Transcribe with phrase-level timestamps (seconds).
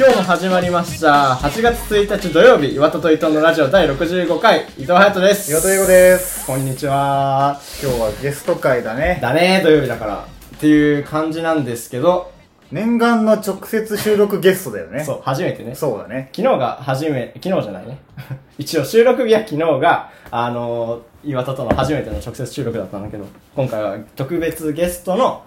[0.00, 1.34] 今日も始まりました。
[1.34, 5.52] 8月1日土曜日岩田と伊藤のラジオ第65回伊藤隼人です。
[5.52, 6.46] 岩田英語です。
[6.46, 7.60] こんにちは。
[7.82, 9.18] 今日はゲスト会だね。
[9.20, 10.26] だね土曜日だから。
[10.56, 12.32] っていう感じなんですけど。
[12.72, 15.04] 念願の直接収録ゲストだよね。
[15.04, 15.74] そう初めてね。
[15.74, 16.30] そうだね。
[16.34, 17.98] 昨日が初め、昨日じゃないね。
[18.56, 25.42] 一応収録日は昨日が、あのー岩田との初めての直接収録だったんだけど、今回は特別ゲストの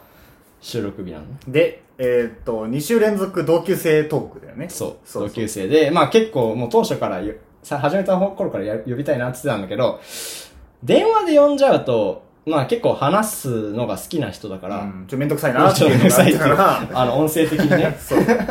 [0.64, 1.26] 収録日なの？
[1.26, 1.38] ね。
[1.48, 4.68] でえーっと2週連続同級生トークだよね。
[4.70, 10.00] そう、そう同級生で、まあ結構もう当初からよ、さ、始めた頃からや呼びたいなって言ってたんだけど、
[10.84, 16.90] 電話で呼んじゃうと、まあ結構話すのが好きな人だから、うん、ちょめんどくさいなっていうのがあったから。
[17.02, 17.96] あの、音声的にね。
[18.02, 18.26] そう。
[18.26, 18.46] だか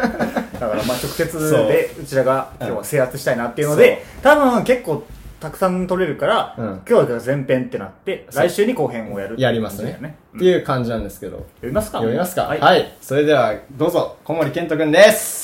[0.60, 2.04] らまあ直接でう。
[2.04, 5.02] ちらが今日は制圧したいなっていうので、多分結構
[5.42, 10.14] たくさん撮れるから、うん今日が前編ってなって来週に後編をやるっていうやりますね感じだよ。
[10.36, 11.38] っていう感じなんですけど。
[11.56, 11.98] 読みますか？
[11.98, 12.42] 読みますか？
[12.42, 12.94] はい、はい。
[13.00, 15.42] それでは、どうぞ、小森健人くんです。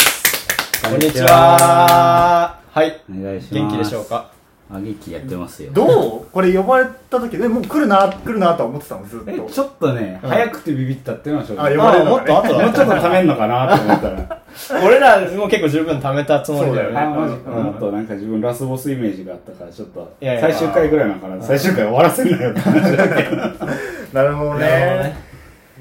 [0.85, 2.61] こんにちこんにちは。
[2.71, 3.01] はい。
[3.11, 4.38] お願いします元気でしょうか？
[4.71, 5.73] あ元気やってますよ。
[5.73, 6.27] どう？
[6.31, 9.31] これ呼ばれた時でもう来るな来るなとは思ってたのずっと。
[9.31, 10.29] えちょっとね、うん。
[10.31, 11.67] 早くてビビったっていうのは正直。
[11.67, 14.39] あ呼ばれるのもっと後だ もうちょっと貯めんのかなと思ったら。
[14.85, 17.01] 俺らも結構十分貯めたつもりだよね。
[17.01, 17.65] あマジか、うん。
[17.65, 20.41] もっとなんか自分ラスボスイメージがあったからちょっといやいや。
[20.43, 23.37] 最終回ぐらいなのかな最終回終わらせんなよって話だけど。
[23.37, 23.65] なるほ
[24.13, 24.67] どなるほどね。
[24.67, 25.17] ね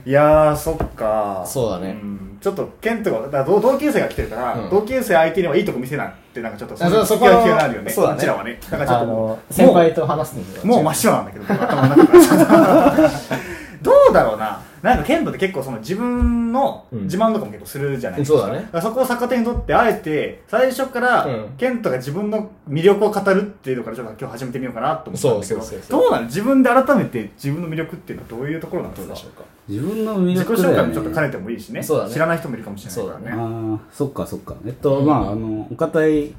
[0.06, 1.44] いやーそっか。
[1.46, 1.92] そうだね。
[1.92, 4.70] んちょっとケントがだから同同級生が来てるから、うん。
[4.70, 7.92] 同級生相手にはいいとこ見せないってなんかちょっとあそうそこ気が気がなるよね。
[7.92, 8.20] そうだね。
[8.22, 8.58] ちらはね。
[8.72, 10.66] だからちょっあともの、う先輩と話すんだよ。
[10.66, 12.08] もう真っ白なんだけど頭の中
[13.84, 14.62] どうだろうな。
[14.82, 17.04] なんかケントって結構その自分のうん。
[17.04, 18.62] 自慢とかも結構するじゃないですか、そうだね。
[18.72, 21.46] からそこを逆手にとってあえて最初から、うん。
[21.58, 26.02] ケントが自分の魅力を語るっていうのからちょっと今日始めてみようかなと思ったんだけどそうそうそうそう。
[26.02, 26.26] どうなの？
[26.26, 29.08] 自分で改めて自分の魅力っていうのはどういうところなんですか？
[29.08, 29.44] どうでしょうか？
[29.68, 30.80] 自分の魅自己力だよね。
[30.80, 31.84] 紹介もちょっと兼ねてもいいしね。
[31.84, 32.14] そうだね。
[32.14, 33.32] 知らない人もいるかもしれないからそうね。
[33.32, 34.56] ああそっかそっか。
[34.66, 36.34] えっと、まああのお堅い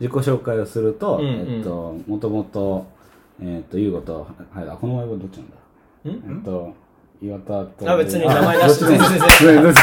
[0.00, 1.56] 自己紹介をすると、うんうん。
[1.58, 2.86] えっともともと
[3.40, 6.32] えっと優吾とはいあこの前はどっちなんだ？
[6.32, 6.36] ん？
[6.36, 6.74] えっと
[7.20, 9.08] 岩田とあ、別に名前出して、全然。
[9.08, 9.74] 全然。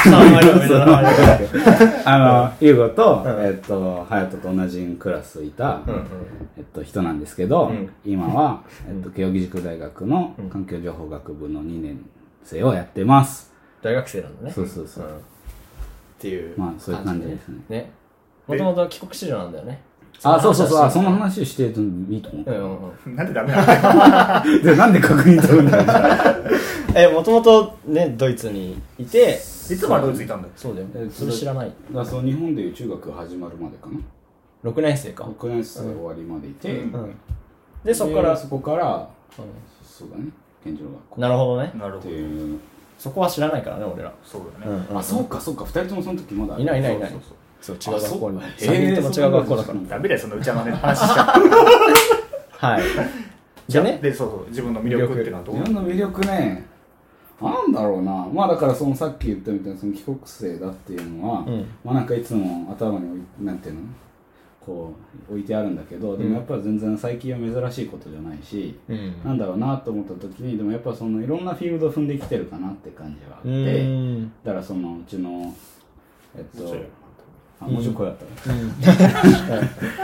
[2.07, 3.45] あの、ゆうごと、うん。
[3.45, 6.07] えっと、はやとと同じクラスいた、うんうん。
[6.57, 7.89] えっと、人なんですけど、うん。
[8.05, 11.99] 今は、えっと、慶應義塾大学の環境情報学部の2年
[12.45, 13.53] 生をやってます。
[13.81, 14.51] 大学生なんだね。
[14.51, 15.19] そうそうそううんっ
[16.19, 16.57] ていう。
[16.57, 17.91] まあそういう感じですねね。
[18.47, 19.81] もともと帰国子女なんだよね。
[20.23, 21.17] あ、そうそうそう、あそのの。
[21.17, 23.15] 話してるのいいと思ううんうんうん。
[23.15, 24.61] なんでダメなの？
[24.63, 25.85] で、なんで確認取るんだよ、
[26.95, 29.37] え、もともとね、ドイツにいて、い
[29.75, 30.53] つまでドイツいたんだよ？
[30.55, 31.09] そうだよえ。
[31.09, 31.67] それ知らない。
[31.67, 34.71] だからその日本でいう中学が始まるまでかな。
[34.71, 35.25] 6年生か。
[35.25, 37.15] 6年生終わりまでいて、うんうん。
[37.83, 39.41] で、そこからで、そこから、う
[39.85, 40.29] そうだね、
[40.65, 41.71] 健常学校んなるほどね。
[41.75, 42.59] なるほどっていう。
[42.97, 44.11] そこは知らないからね、俺ら。
[44.23, 46.59] そうだね、あ、そうか、そうか、二人ともその時まだ。
[46.59, 47.09] いないいないいない
[47.61, 48.39] そうそう違う学校に。
[48.43, 49.79] あ3そう人とも違う学校だから。
[49.89, 51.39] ダメだよその内山の話しちゃって
[52.65, 52.83] はい。
[53.67, 55.55] じゃでね、あでそうそう自分の魅力っていうのはどう？
[55.55, 56.65] 自分の魅力ね、
[57.41, 63.81] なんだろうな、まあだからそのさっき言ったみたいなその帰国生だっていうのは、うんまあなんかいつも頭に置いなんていうの？
[64.65, 64.93] こ
[65.29, 69.13] う置いてあるんだけど、でもやっぱり全然最近は珍しいことじゃないし、うん。
[69.23, 74.31] なんだろうなと思った時に、でもやっぱそのいろんなフィールドを踏んできてるかなって感じはあって、うーん。
[74.43, 75.53] だからそのうちの、
[76.35, 76.75] えっと
[77.59, 78.69] あ、もうちょいったね。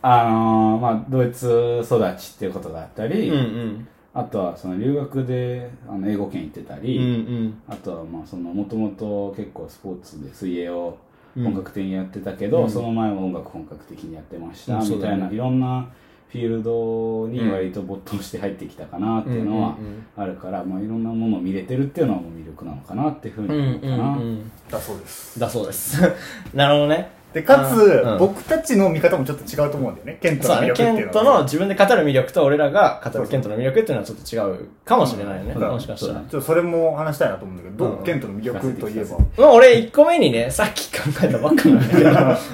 [0.00, 3.88] あのーまあドイツ育ちっていうことがあったり、うんうん。
[4.14, 7.60] あとはその留学であの英語圏行ってたうんり、うん。
[7.68, 10.94] あとはまあそのもともと結構スポーツで水泳をうん
[11.36, 12.70] 本格的にやってたけど、うん。
[12.70, 15.88] その前は音楽本格的にやってました、みたいないろんな
[16.30, 19.76] フィールドに割と没頭して入ってきたかなっていうのは
[20.16, 24.18] あるから、まあ、いろんなものを見れてるっていうのはもう魅力なのかなっていうふううんに思うかな。
[24.70, 25.40] だそうです。
[25.40, 26.02] だそうです。
[26.52, 27.17] なるほどね。
[27.32, 30.18] でかつ、うん僕たちの見方もちょっと違うと思うんだよね。
[30.22, 30.68] ケントそうだね。
[30.68, 35.52] の魅力ってケントいうのはの自分で語る魅力と俺らが語るケントの魅力っていうのはちょっと違うかもしれないよね。
[35.54, 36.20] うんもしかしたら。
[36.20, 38.04] ちょっとそれも話したいなと思うんだけど、どううん。
[38.04, 42.10] ケントの魅力といえばまあ俺1個目にね、さっき考えたばっかなんだけど、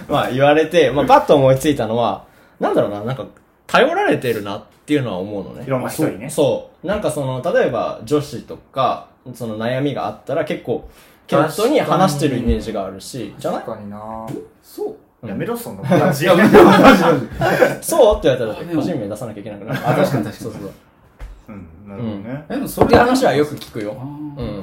[0.09, 2.25] まあ言われて、まあパッと思いついたのは、
[2.59, 3.27] なんだろうな、なんか
[3.69, 5.65] 頼られてるなっていうのは思うのね。
[5.65, 5.71] い。
[5.71, 6.87] ろんな人にねそう。
[6.87, 10.89] なんかその、例えば女子とか、その悩みがあったら結構、
[11.27, 13.61] ケントに話してるイメージがあるしじゃない？
[13.63, 14.27] 確かにな
[14.75, 15.27] そう？
[15.29, 16.27] やめろそんな感じ。
[16.27, 17.03] やめてマジマジ
[17.81, 18.19] そう？
[18.19, 19.79] って言われたら個人名出さなきゃいけなくなる。
[19.89, 20.33] あ確かに確かに。
[20.33, 20.73] そうそうそう。
[21.47, 22.45] うんなるほどね。
[22.49, 23.93] えでもそっていう話はよく聞くよ。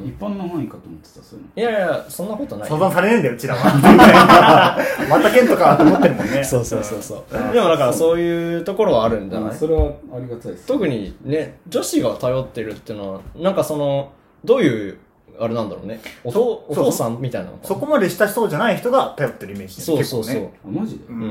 [0.03, 1.69] 一般の範囲かと思ってたそういうの。
[1.71, 4.77] いやいやそんなことない相談されねえんだようちらは。
[5.09, 6.43] またケントかと思ってるもんね。
[6.43, 7.53] そうそうそうそう。
[7.53, 9.55] でもだからそういうところはあるんじゃない？
[9.55, 14.11] それはありがたいです特にね女子が頼ってるっていうのはなんかその
[14.43, 14.97] どういう
[15.39, 15.99] あれなんだろうね。
[16.23, 17.63] お父おそう父さんみたいなのか。
[17.63, 21.05] なそこまで親しそうじゃない人が頼ってるイメージだよそうそうそう、あマジで？
[21.05, 21.27] ううんんうん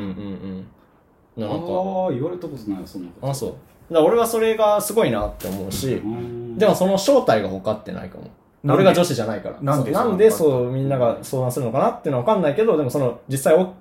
[1.36, 1.46] うん。
[1.46, 1.66] あなんか。
[1.66, 3.30] あ言われたことないよそんなこと。
[3.30, 3.50] あそう。
[3.50, 3.60] だか
[3.94, 8.24] ら俺はそれがすごいなって思うし、うんでもその正体が分かってないかも。
[8.62, 8.82] なんで？
[8.82, 9.58] 俺が女子じゃないから。
[9.62, 9.92] なんで？
[9.94, 13.74] そうなんでそうそうみんなが相談するのかなっていうのは分かんないけどでもその実際お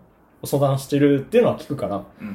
[0.48, 1.96] 相談してるっていうのは聞くから。
[1.98, 2.34] うんうん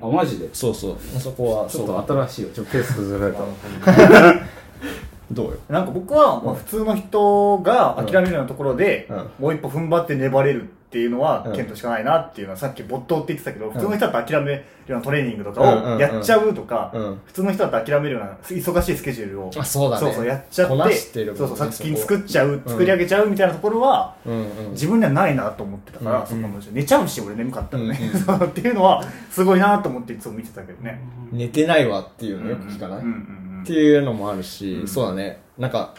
[0.00, 0.14] うんうん。
[0.14, 0.48] あマジで？
[0.52, 0.96] そうそう。
[1.18, 2.48] そこはちょっそうと新しいよ。
[2.54, 3.40] ちょっとペース崩られた
[5.32, 5.58] どうよ？
[5.68, 9.16] なんか僕は、まあ、普通の人が諦めるようなところで、うん。
[9.38, 11.56] もう一歩踏ん張って粘れるっていうのは、うん。
[11.56, 15.92] ケントしかないなっていうのはさっき没頭って言ってたけど、普通の人だと諦めるようなトレーニングとかうんうん。
[15.92, 17.20] うんをやっちゃうとか、うん。
[17.26, 20.06] 普通の人だと諦めるような忙しいスケジュールをあそうだね。
[20.06, 24.70] そうそうやっちゃってこなしてるもんねそうそう作品作っちゃう、作り上げちゃうみたいなところは、うんうん。
[24.72, 31.00] 自分にはないなと思ってたから、うんそこの寝ちゃうし俺眠かったらね、うん そうっていうのはすごいなと思っていつも見てたけどね、
[31.32, 34.88] 寝てないわっていうのよく聞かない、うんうんうんっていうのもあるし、うん。
[34.88, 35.40] そうだね。
[35.58, 35.94] なんか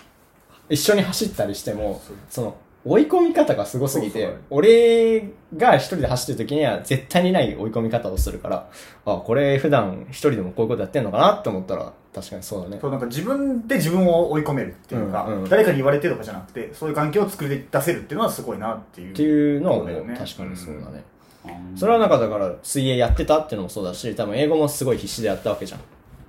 [0.70, 2.56] 一緒に走ったりしてもその
[2.86, 8.70] 追い込み方がすごすぎて俺が一人で走ってる時には絶対にない追い込み方をするから
[9.06, 12.78] あこれ普段一人でもこういうことやってんのかなって思ったら確かにそうだね。
[12.80, 15.50] そうなんか自分で自分を追い込めるっていうか、うんうん。
[15.50, 20.14] 誰かに言われてとかじゃなくてそういう環境を作り出せるっていうのはすごいなっていうっていうのはもそうだよね。
[20.14, 21.04] う確かにそうだね、
[21.46, 21.78] うん。
[21.78, 25.80] それはなんかだから水泳やってたっていうのもそうだし多分英語もすごい必死でやったわけじゃん。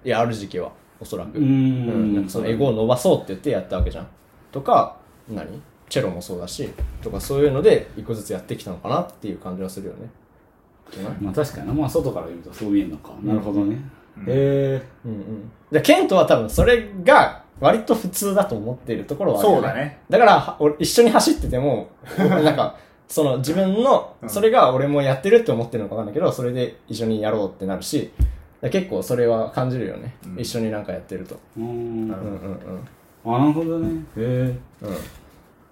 [0.05, 0.73] いやある時期は
[1.05, 1.39] おそらく。
[1.39, 2.15] うーん。
[2.15, 4.07] なんかその英語を伸ばそうって言ってやったわけじゃん。
[4.51, 4.97] とか
[5.29, 5.61] 何？
[5.91, 6.71] チェロもそうだし。
[7.03, 10.09] とかそういうので一個ずつやってきたのかなっていう感じはするよね。
[11.21, 11.75] まあ確かにな。
[11.75, 13.77] まあ外から見るとそう見えるのか、なるほどね。
[14.17, 14.23] うん。
[14.25, 14.83] へえ。
[15.05, 15.51] うんうん。
[15.71, 20.01] でケントは多分それが割と普通だと思っているところはあるよそうだね。
[20.09, 22.77] だから一緒に走ってても なんか
[23.09, 24.29] その自分のうん。
[24.29, 28.11] それが俺もやってるって思ってるのかわかんないけどそれで一緒にやろうってなるし
[28.71, 30.41] 結構それは感じるよね、うん。
[30.41, 31.39] 一緒になんかやってると。
[31.57, 31.65] うん。
[31.65, 32.13] うんうん
[33.25, 33.33] うん。
[33.33, 34.05] なるほどね。
[34.17, 34.23] へえ
[34.83, 34.97] うん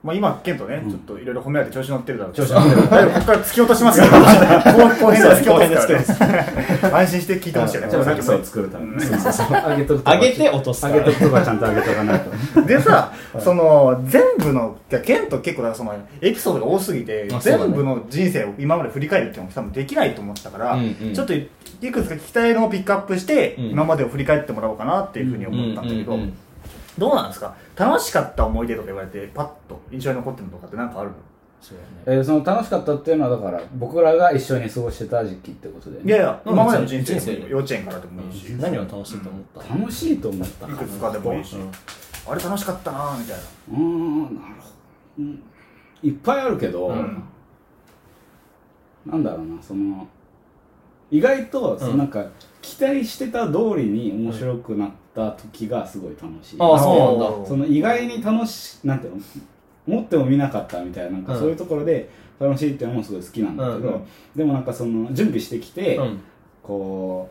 [0.03, 2.91] まあ今ケントね、ちょっといろいろ褒められて調子乗ってるだろう調子乗ってる。
[2.91, 4.07] だいぶここから突き落としますよ。
[4.07, 6.43] 後後編で突き落とすそうから。
[6.43, 6.47] ね
[6.93, 7.91] 安心して聞いてほしいよね。
[7.91, 9.01] じゃあさっき作るために。
[9.01, 12.21] 上げとくとか上げて落とすか上らげとくとかちゃんと上げとかない
[12.55, 12.63] と。
[12.67, 20.79] でさ、その全部のいやケント結構だからそのエピソードが多すぎて、全部の人生を今まで振り返るっていうのも多分できないと思ってたから、
[21.15, 21.47] ちょっとい
[21.93, 23.71] くつか聞きたいのをピックアップして、うん。
[23.71, 26.19] 今までを振り返ってもらおうかなっていうふうに思ったんだけど、
[26.99, 27.55] どうなんですか？
[27.77, 31.17] 楽しかった思い出とか言われてパッと印象に残ってるのとかって何かあるの？
[31.61, 32.19] そうだね。
[32.19, 41.57] えーその楽しかったっていうのはだから僕らが一緒に過ごしてた時期ってことでいやいや、うん今までの人生幼稚園からでもいいし、何を楽しいと思った、楽しいと思ったいくつかでもいいし、
[42.29, 43.43] あれ楽しかったなみたいな。
[43.71, 44.69] うーんなるほど、
[45.19, 45.43] うん、
[46.03, 47.23] いっぱいあるけど、うん。
[49.07, 50.07] なんだろうなその
[51.11, 52.25] 意外と、そのなんか
[52.61, 57.49] 期待してた通りに面白くなった時がすごい楽しい、ああそうなんだ。
[57.49, 59.23] その意外に楽しなんていうの？
[59.85, 61.41] 持っても見なかったみたいななんかうん。
[61.41, 64.05] そういうところで楽しいっていうのもすごい好きなんだけど、うんうん。
[64.37, 66.21] でもなんかその準備してきて、うん。
[66.63, 67.29] こ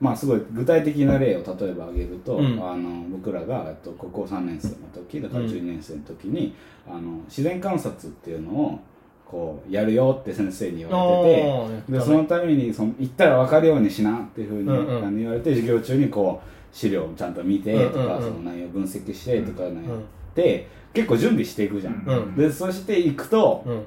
[0.00, 2.46] うまあすごい具体的な例を例えば挙げると、うん。
[2.64, 5.50] あの僕らがえっと高校3年生の時だからうん。
[5.50, 6.54] 12年生の時に、
[6.86, 8.78] あの自然観察っていうのを
[9.26, 11.98] こうやるよって先生に言われてて。
[11.98, 15.04] でそのためにその言ったら分かるようにしなっていうふうに、うんうん。
[15.04, 18.16] あの言われて授業中にこう資料をちゃんと見てとか、うんうん。
[18.16, 19.84] うんその内容分析してとかね、ん
[20.34, 22.36] で結構準備していくじゃん、うん。
[22.36, 23.82] でそしていくと、うん。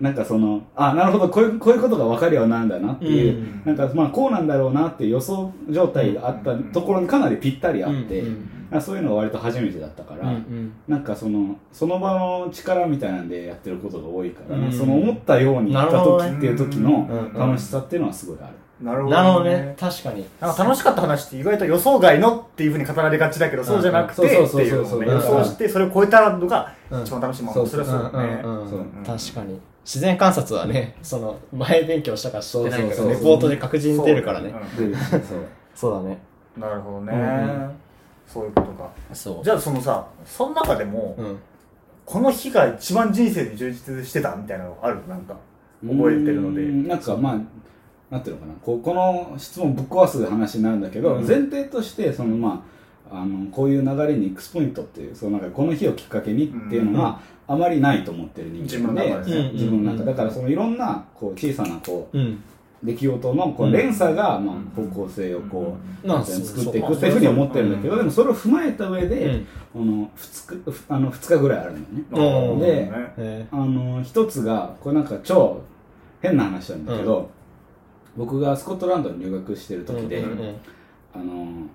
[0.00, 3.62] なんかそのあなるほどこういうこういうことが分かるようになるんだなっていう、うん。
[3.64, 10.72] なんかまあこうなんだろうなっていう予想状態があったところにかなりぴったりあって、うんなんかそういうのが割と初めてだったから、うんうん。
[10.88, 14.72] なんかそのその場の力みたいなんでやってることが多いから、うん。
[14.72, 17.38] その思ったようにいった時っていう時のうん。
[17.38, 18.54] 楽しさっていうのはすごいある。
[18.80, 19.74] なるほなるほどね。
[19.80, 20.26] 確かに。
[20.38, 27.54] なんか楽しかった話って意外と予想外のっていうふうに語られがちだけど、そうじゃなくてうんっていうのをね、予想してそれを超えたのがうん一番楽しいもの。
[27.54, 27.66] そう。
[27.66, 28.12] それはそう。
[28.12, 28.42] だね。
[29.06, 29.60] 確かに。
[29.84, 34.52] 自然観察はねその前勉強したか知ってないけどレポートで確実に出るからね。
[35.74, 36.18] そうだね。
[36.56, 37.70] なるほどね、うん
[38.26, 38.90] そういうことか。
[39.12, 39.44] そう。
[39.44, 41.38] じゃあそのさ、その中でも、うん。
[42.04, 45.06] この日が一番人生で充実してたみたいなのある？
[45.06, 45.36] なんか、
[45.84, 46.62] 覚えてるので。
[46.62, 47.40] なんかまあ
[48.10, 48.54] なんていうのかな。
[48.62, 51.26] こうこの質問ぶっ壊す話になるんだけど、うん。
[51.26, 52.64] 前提としてそのま
[53.10, 59.14] ああのこういう流れに X ポイントっていうそのなんかこの日をきっかけにっていうのが、あまりないと思ってる人間で
[59.52, 62.42] 自分のうん中だからそのいろんなこう小さなこううん。
[62.82, 63.72] 出来事のこううん。
[63.72, 69.46] 連鎖がまあ方向性をこうまあ作っていくっていうふうに思ってるんだけどでもそれを踏まえた上でうん。
[69.72, 72.52] この 2, 日あの2日ぐらいあるのよね。
[72.52, 72.58] うん
[73.16, 75.62] であの一つがこれなんか超
[76.22, 77.30] 変な話なんだけど、
[78.16, 80.24] 僕がスコットランドに留学してるー時で、
[81.14, 81.66] あの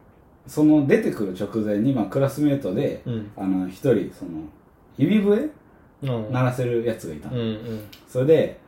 [0.48, 3.04] その出てくる直前に、まあ、クラスメートで、
[3.70, 4.32] 一人その
[4.98, 5.50] 指笛？
[6.04, 6.32] うん。
[6.32, 7.38] 鳴らせるやつがいたの、
[8.08, 8.60] それで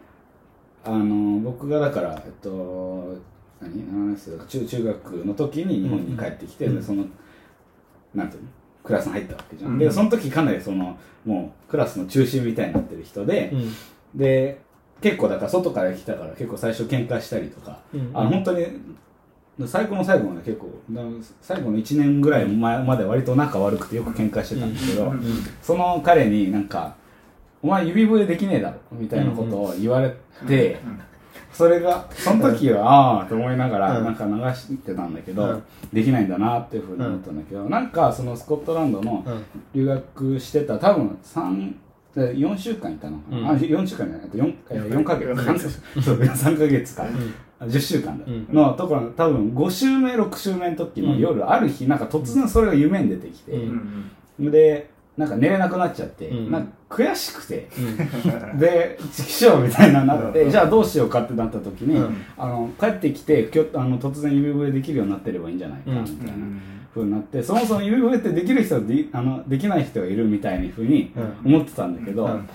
[0.83, 3.17] あの僕がだからえっと
[3.59, 4.15] 何？
[4.47, 7.05] 中中学の時に日本に帰ってきて、うんでその
[8.13, 8.49] なんていうの？
[8.83, 9.79] クラスに入ったわけじゃん、うん。
[9.79, 13.73] でその時かなりそのもうクラスの中心みたいになってる人で、うん。
[14.13, 14.61] で
[15.01, 18.67] 結構だから外から来たから結構最初喧嘩したりとか、うんあの本当に
[19.67, 21.01] 最後の最後まで結構だ
[21.39, 25.21] 最後の1年ぐらい前まで割と仲悪くてよく喧嘩してたんだけど、うん
[25.62, 26.95] その彼になんか
[27.62, 30.15] 「お前指笛できねえだろ」みたいなことを言われ
[30.47, 30.79] て、
[31.53, 34.05] それがその時はああと思いながらうん。
[34.05, 35.63] なんか流してたんだけど、うん。
[35.93, 39.43] できないんだなっていうふうに思ったんだけど、なんかそのスコットランドのうん。
[39.73, 41.73] 留学してた多分3
[42.22, 43.48] 4週間いたのかな、うん。
[43.50, 44.29] あ4週間じゃない。
[44.29, 45.70] と 4, えー4ヶ月4ヶ月
[46.01, 47.03] そう3ヶ月か、
[47.60, 48.48] あ10 週間だ、うん。
[48.53, 54.51] のところ多分5週目6週目の時の夜、ある日なんか突然それが夢に出てきて、うんうん。
[54.51, 56.51] でなんか寝れなくなっちゃって、うん。
[56.51, 57.67] なんか悔しくて。
[57.77, 58.60] うん。
[58.60, 60.51] でチキショーみたいななって、うん。
[60.51, 62.25] じゃあどうしようかってなった時に、うん。
[62.38, 66.03] あの帰ってきてきょあの突然指笛できるようになってればいいんじゃないかうん。
[66.03, 66.34] みたいな
[66.93, 72.50] ふうになって、そもそも指笛ってできる人とであのできない人がいるみたいにふうにう思ってたんだけど、うん。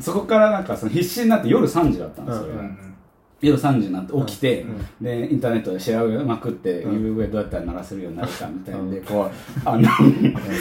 [0.00, 2.87] そこからなんかその必死になって夜3時だったんですよ、うん
[3.40, 5.04] 夜3時になって起きて、うん。
[5.04, 8.80] でインターネットで調べまくって、うんどうやったら鳴らせるようになるかみたいな。
[8.80, 8.90] ん。
[8.90, 9.30] で、うんこう
[9.64, 9.88] あの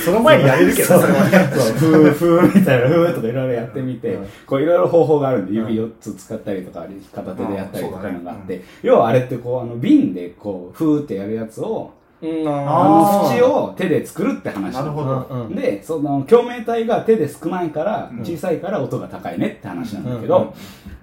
[0.06, 4.26] その前にやれるけどそれはねそう、ふーふーみたいな、ふーとかいろいろやってみて、うん。
[4.46, 5.68] こういろいろ方法があるんで、うん。
[5.74, 8.48] 指4つ使ったりとか、片手でやったりとかいうのがあっうん。
[8.48, 11.92] て、要はあれってこう、あの、瓶でこう、ふーってやるやつを、
[12.22, 12.48] うん。
[12.48, 14.74] あの、縁を手で作るって話。
[14.74, 15.46] なるほうんど。
[15.50, 15.56] うん。
[15.56, 20.54] で、その、共鳴体が手で少ないからうん、小さいから音が高いねって話なんだけど、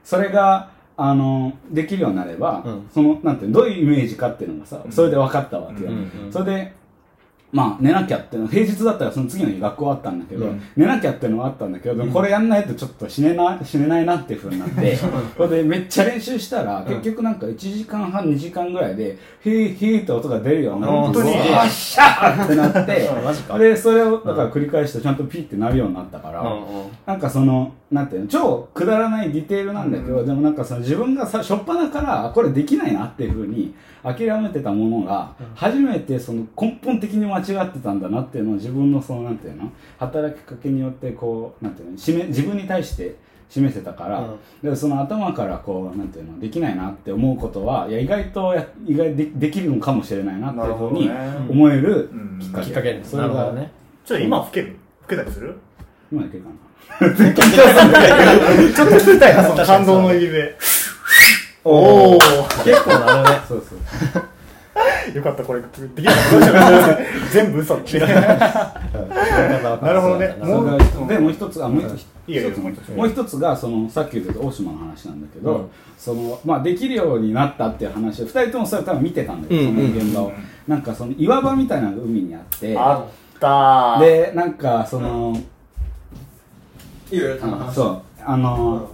[0.04, 2.86] それが、あの、できるようになれば、うん。
[2.92, 5.90] その、なんてどういうイメージかっていうのがさ、それで分かったわけよ。
[5.90, 5.96] うん
[6.26, 6.84] うんそれで、
[7.52, 10.62] まあ、寝なきゃっていうの平日だったらその次の日学校あったんだけど、うん。
[10.74, 14.96] 寝なきゃっていうのはあったんだけど、でもこれやんないとちょっと死ねな、死ねないなっていう風になって、
[15.38, 21.30] それでめっちゃ練習したら、結局なんか1時間半、2時間ぐらいで、ヒーヒーって音が出るようになって、本当に？
[21.30, 23.08] よっしゃーってなって
[23.58, 26.58] で、それをだから繰り返してちゃんとピーってなるようになったから、うん。
[27.06, 33.72] なんかその、なんていうの、超くだらないディテールなんだけど、でもなんかその自分がさ、初っ端から、あこれできないなっていうふうに
[34.02, 43.14] 諦めてたものが、初めてその根本的に間違ってたんだなっていうのを自分のその、なんていうの、働きかけによってこう、なんていうの、示自分に対して
[43.48, 44.28] 示せたから、
[44.60, 51.08] でその頭からこう、なんていうの、できないなって思うことは、いや、意外とや、意外でできるのかもしれないなっていうふうに
[51.48, 52.38] 思えるうん。
[52.40, 52.66] きっかけ。
[52.66, 52.94] きっかけ。
[52.94, 53.70] ですそれが、ね。
[54.04, 54.76] ちょっと今吹ける？
[55.02, 55.54] 吹けたりする？
[56.10, 56.56] 今いけるかな。
[56.98, 57.22] ちょっと
[58.96, 60.56] 聞きたいなその感動の指笛
[61.64, 62.18] おお
[62.64, 63.78] 結構なるねそうそう。
[65.14, 66.22] よかったこれできなかっ
[66.96, 66.98] た
[67.32, 70.34] 全部嘘ってななるほどね。
[71.08, 72.06] でもう一つあもう一つ。
[72.26, 75.70] もう一つもう一つがそのさっき言った大島の話なんだけど、うん。
[75.98, 80.32] そのまあ、できるようになったっていう話を2人ともそれ多分見てたんだけど、その現場を、
[80.66, 82.76] なんかその岩場みたいなのが海にあって。
[82.76, 84.00] あったー。
[84.00, 85.36] でなんかその、
[87.72, 88.02] そう。
[88.24, 88.90] あの、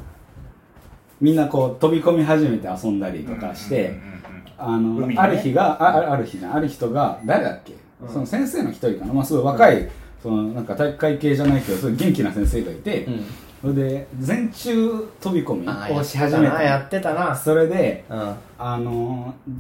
[1.21, 3.95] みんなこう飛び込み始めて遊んだりとかして、
[4.59, 5.15] あの、ね。
[5.19, 7.75] ある日がああある日じゃんある人が誰だっけ、
[8.12, 9.89] その先生の一人かな、まあ、すごい若い、
[10.23, 13.25] そのなんか体育会系じゃないけどすごい元気な先生がいて、うん。
[13.61, 17.37] それで全中飛び込みをし始めたやってたな。
[17.37, 18.35] それでうん。
[18.59, 19.53] あのー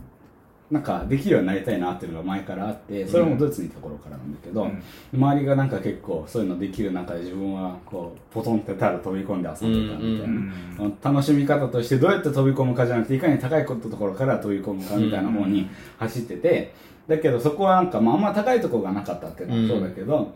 [0.70, 4.82] なんかできるようになりたいなっていうのが前からあってそれもドイツにいた頃からなんだけど、うん。
[5.12, 16.72] 周りがなんか結構そういうのできる中で自分はこうポトンってただ飛び込んで遊んでたみたいな、楽しみ方としてどうやって飛び込むかじゃなくていかに高いところから飛び込むかみたいな方に走ってて
[17.08, 20.32] だけどそこはなんか、まあ、あんま高いところがなかったっていうのはそうだけど、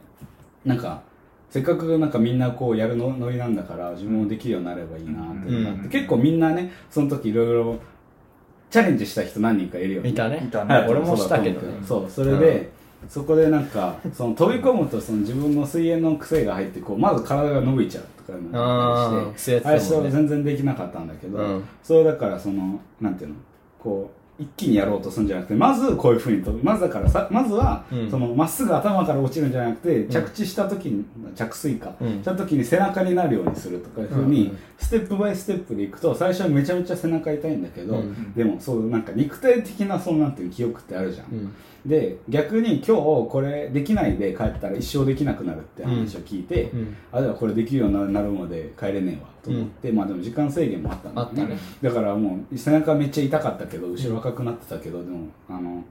[0.64, 1.02] なんか
[1.48, 5.90] せっかくなんかみんなこうやるのノリなんだから自分もできるようになればいいなっていうのがあって、うん。
[5.90, 7.78] 結構みんなねその時いろいろ
[8.74, 10.08] チャレンジした人何人かいるよね。
[10.08, 10.42] いたね。
[10.44, 10.74] いたね。
[10.74, 10.88] はい。
[10.88, 11.74] 俺もしたけどね。
[11.86, 12.72] そうそれで、
[13.08, 21.64] そこでなんかその飛び込むとその自分の水泳の癖が入ってこうまず体が伸びちゃうとかなったりしてそう全然できなかったんだけど、うん。
[21.84, 23.36] それだからそのなんていうの
[23.78, 28.10] こう一気にやろうとするんじゃなくてまずこういうふうにとまずだからさまずはうん。
[28.10, 31.04] そのまっすぐ頭から落ちるんじゃなくて、着地した時に
[31.36, 32.08] 着水か、うん。
[32.20, 34.58] した時に背中になるようにするとかいうふううんに、うん。
[34.78, 38.34] ステップバイステップでいくと最初はめちゃめちゃ背中痛いんだけど、うん。
[38.34, 46.96] でもそうなんか肉体的なそのなんていう記憶ってあるじゃん、うんで逆に今日これできないで帰ったら一生できなくなるって話を聞いて、うん。
[47.12, 51.58] あではこれできるようになるまで帰れねえわと思って、まあでも時間制限もあったんだよあったね。
[51.82, 55.84] だからもう背中めっちゃ痛かったけど後ろ赤くなってたけど、でもあの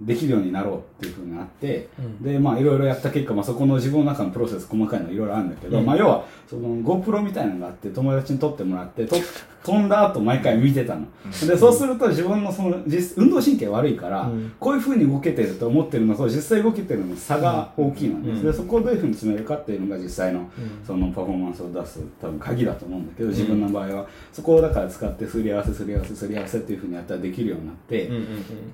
[0.00, 2.22] できるようになろうっていうふうになって、うん。
[2.22, 5.86] でまあいろいろやった結果、まあ、そこの自分の中のプロセス細かいのいろいろあるんだけど、うん。
[5.86, 9.16] まあ要はその GoPro みたいなのがあって友達に撮ってもらってと
[9.64, 11.06] 飛んだ後毎回見てたの、
[11.46, 14.52] でそうすると自分のその実運動神経悪いから、うん。
[14.60, 18.42] こういうふうに動けてると思ってるのと実際動けてるの差が大きいので,、うん。
[18.42, 20.50] でそこをどういうふうに詰めるかっていうのが実際のん。
[20.86, 24.06] そのパフォーマンスを出す多分鍵だと思うんだけど自分の場合は。
[24.32, 28.26] そこをだから使ってすり合わせすり合わせすり合わせっていうふうにやったらできるようになって、うん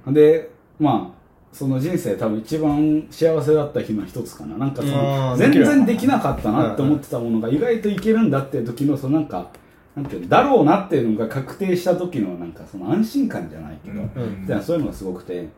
[0.07, 0.15] うん。
[0.15, 4.57] でまあその人生多分一番幸せだった日の一つかな。
[4.59, 9.51] なんかそのうん全然できなかったなって思ってたものが意外といけるんだっていう時のそのなんか
[9.95, 14.41] なんていうのだろうなっていうのが確定した時のなんかその安心感じゃないけど、うん。
[14.43, 15.49] みたいなそういうのがすごくて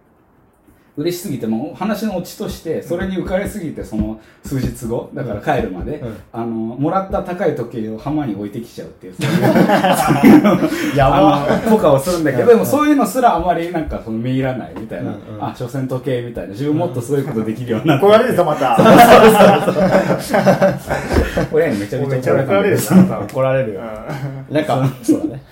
[0.97, 6.17] 嬉しすぎてもう話のオチとしてそれに浮かれすぎてその数日後だから帰るまで、うん。
[6.33, 9.33] あのもらった高い時計を浜に置いてきちゃうっていう そうい
[10.95, 11.47] うやば。
[11.47, 15.45] あのポカをするんだけどでもそういうのすらあまりなんかその見入らないみたいな、うんうん。
[15.45, 16.51] あ所詮時計みたいな。
[16.51, 18.79] 自分もっとそういうことできるようになって怒られるぞまた。
[21.53, 23.83] 親にめちゃめちゃめちゃ怒られる怒られるよ。
[24.51, 25.19] なんかそう。
[25.21, 25.43] だね。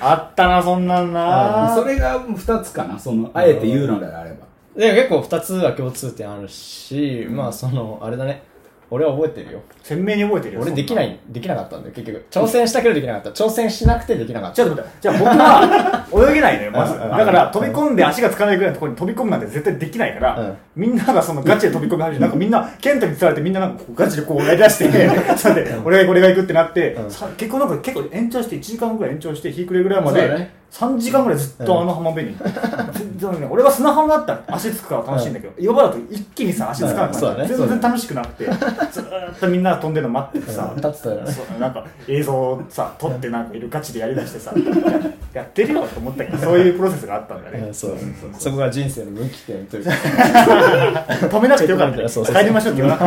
[0.00, 1.74] あったなそんなんな。
[1.74, 2.96] それが2つかな。
[2.98, 8.42] そのあえて言うのであればでも結構2つは共通点あるし、まあそのあれだね。
[8.92, 9.62] 俺は覚えてるよ。
[9.82, 11.94] 鮮明に覚えてるよ俺できないいできなかったんだよ。
[11.94, 13.30] 結局挑戦したけどできなかった。
[13.30, 14.56] 挑戦しなくてできなかった。
[14.56, 16.98] ちょっと待ってじゃあ僕は泳げないのよまず。
[16.98, 20.56] だから飛び込んで足がつかないぐらいのところに飛び込むなんて絶対できないから、うん。
[20.76, 26.94] みんながそのガチで飛び込み始めてなんかみんなケントに伝われてみんななんかガチでこうやりだして それで俺が俺が行くってなって、
[27.38, 32.36] 結構なんか結構延長して1時間ぐらい延長して日暮れぐらいまで、3時間ぐらいずっとあの浜辺に、
[32.94, 44.54] 全然ね俺は砂浜だったら足つくから楽しいんだけど、岩場だと一気にさ足つかなくなる、全然楽しくなくてずーっとみんなが飛んでるの待っててさ、そうなんか映像をさ撮ってなんかいるガチでやりだしてさ。
[45.32, 47.58] やってるよと思ったけどそういうプロセスがあったんだね。
[47.60, 47.96] うんそう
[48.38, 49.90] そこが人生の分岐点というか。
[51.28, 51.96] 止めなくてよかった。
[51.98, 52.98] 帰りましょうって言わ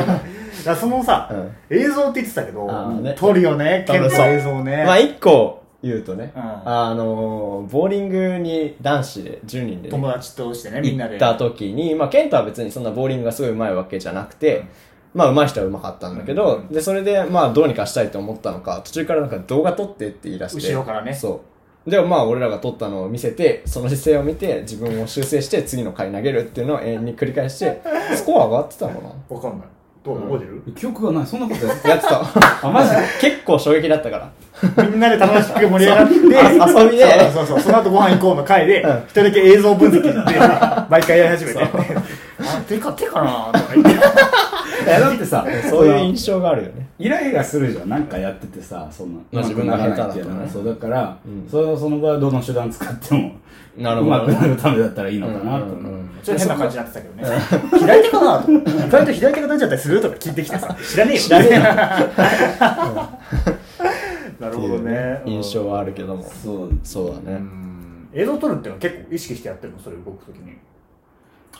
[0.65, 1.78] なそのさ、うん。
[1.78, 2.67] 映像って言ってたけど、
[3.15, 3.86] 撮るよね。
[3.88, 4.28] ケントの多分そう。
[4.28, 6.41] 映像ね、まあ一個言うとね、うん。
[6.41, 11.17] あのボーリングに男子で10人でね、友達としてねみんなで。
[11.17, 14.65] 行った時に、まあ、ケントは別にそんなボーリングがすごい上手いわけじゃなくて、
[15.13, 20.73] まあ、上手い人は上手かったんだけど、で、それで、まあ、どうにかしたいと思ったのか、途中からなんか動画撮ってって言い出して。
[20.73, 21.13] 後ろからね。
[21.13, 21.41] そ
[21.88, 21.89] う。
[21.89, 27.81] でもまあ、俺らが撮ったのを見せて、その姿勢を見て、自分を修正して、次の回投げるっていうのを永遠に繰り返して、
[28.15, 29.67] スコア上がってたのかわかんない
[30.05, 31.25] どう覚えてる、記憶がない。
[31.25, 32.21] そんなことやってた？
[32.67, 32.91] あ、マジ？
[32.91, 34.83] で結構衝撃だったから。
[34.85, 36.13] みんなで楽しく盛り上がって
[36.61, 37.31] あ遊びで？
[37.33, 37.59] そうそうそう。
[37.59, 38.97] その後ご飯行こうの回でうん。
[38.99, 41.59] 一人だけ映像分析って毎回やり始めて。
[41.63, 41.67] あ
[42.67, 43.91] 手か手かなとか言って。
[44.86, 46.88] いやだってさそういう印象があるよね。
[46.99, 47.89] イライラするじゃん。
[47.89, 50.19] なんかやっててさそのまあ自分が下手だと
[50.51, 51.49] そうだから、うん。
[51.49, 53.32] それはその場合はどの手段使っても
[53.78, 54.17] なるほど。
[54.17, 57.80] うまくなるためだったらいいのかなと思う,、うんちょっと変な感じになってたけどね。
[57.80, 58.51] 左手かなと。
[58.51, 60.75] 意外と左手が出ちゃったりするとか聞いてきてさ。
[60.84, 61.21] 知らねえよ。
[61.21, 61.62] 知らねえよ
[64.39, 66.23] なるほどね印象はあるけども。
[66.23, 66.69] そう。
[66.84, 67.39] そうだうね。
[67.39, 68.10] ん。
[68.13, 69.80] 映像撮るっていうのは結構意識してやってるの？
[69.80, 70.54] それ動くときに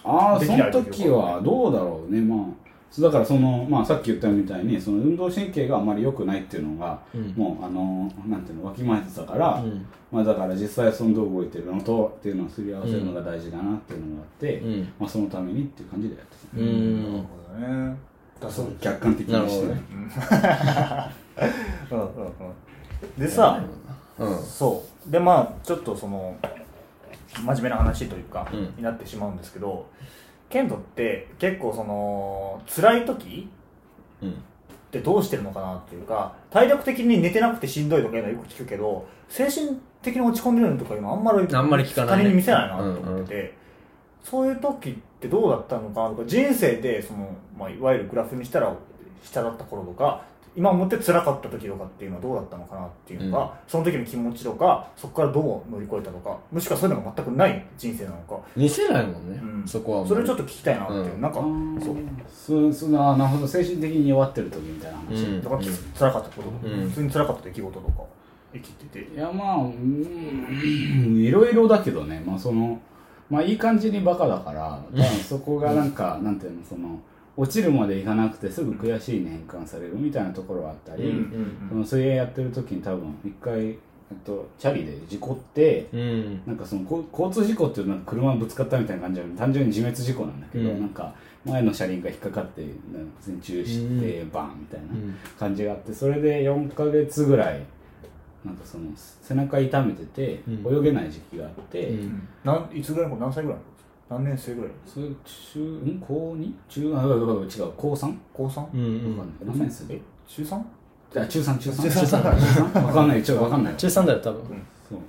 [0.03, 2.21] ああその時時はどうだろうね。
[2.21, 2.65] まあ
[3.01, 7.34] だからその、まあ、さっき言ったみたいにその運動神経があまり良くないっていうのが、うん。
[7.36, 9.86] もうあのなんていうのわきまえてたから、うん。
[10.12, 14.93] まあ、だから実際そのどう動いてるのとっていうのをすり合わせるのが大事だなっていうのがあって、うん。
[14.97, 17.27] まあ、そのためにっていう感じでやってた、うなるん。
[17.27, 17.97] ほどね
[18.39, 19.81] だそう客観的にしてね。
[21.91, 21.97] うん。
[21.97, 22.05] うん。
[22.05, 23.19] うん。
[23.19, 23.62] でさ
[24.17, 24.39] うん。
[24.39, 25.12] そう。
[25.12, 26.36] でまあちょっとその
[27.41, 28.74] 真面目な話というか、うん。
[28.78, 29.89] になってしまうんですけど
[30.50, 33.50] ケントって結構その辛い時
[34.21, 34.32] うん。
[34.32, 34.34] っ
[34.91, 42.24] てどうしてるのかなっていうか体力的に寝てなくてしんどいとかいうのはよく聞くけど精神的に落ち込んでるのとかいうのはあんまりあんまり聞かないね。
[42.24, 43.54] 他人に見せないなと思ってて、
[44.24, 48.74] そういう時ってどうだったのかなとか人生でその、まあ、いわゆるグラフにしたら
[49.24, 50.24] 下だった頃とか
[50.56, 53.50] 今思って辛かった時とかっていうのはどうだったのかなっていうのが、うん。
[53.68, 59.68] その時の気持ちとかそこからどう乗り越えたとかもしくはそういうのが全くない人生なのか、見せないもんね、うん。
[59.68, 61.22] そこはそれちょっと聞きたいなっていう、うん。
[61.22, 61.96] なんかそう。
[62.30, 65.41] そうそそあなるほど精神的に弱ってる時みたいな話、うん。
[65.44, 66.50] だからき辛かったこと。
[66.50, 66.89] とか、うん。
[66.89, 68.04] 普通に辛かった出来事とか
[68.54, 69.13] 生きてて。
[69.13, 72.24] いやまあうんいろいろだけどね。
[72.26, 72.80] まあその
[73.30, 74.80] まあいい感じにバカ だから
[75.28, 77.00] そこがなんか、なんていうのその
[77.38, 83.78] 落ちるまでいかなくてすぐ悔しいに変換されるみたいなところがあったり、うんその水泳やってる時に多分一回、えっ
[84.24, 86.41] と、チャリで事故って、うん。
[86.45, 90.80] なんかそのこ交通事故っていうのは車ぶつかったみたいな感じで単純に自滅事故なんだけど、うん。
[90.80, 92.78] なんか前の車輪が引っかかってなんか
[93.28, 97.62] 前中してバンみたいなうん感じがあってそれで4ヶ月ぐらい
[98.43, 100.78] なんかその背中痛めててうん。
[100.78, 102.28] 泳げない時期があって、うん。
[102.43, 103.60] なんいつぐらい何歳ぐらい
[104.10, 104.72] 何年生ぐらい？
[104.86, 106.00] それ中ん？
[106.00, 106.52] 高 2?
[106.70, 107.74] 中あ違う違う。
[107.76, 108.15] 高 3?
[108.34, 108.65] 高 3?
[108.74, 109.18] うんうん。
[109.18, 109.48] わかんない。
[109.48, 110.02] 何年生え？
[110.28, 110.56] 中 3?
[111.24, 111.91] あ中3中3中三。
[111.91, 112.84] 中三。
[112.86, 113.24] わかんない。
[113.24, 113.76] ちょわかんない。
[113.76, 114.41] 中3だよ多分。
[114.89, 115.00] そう。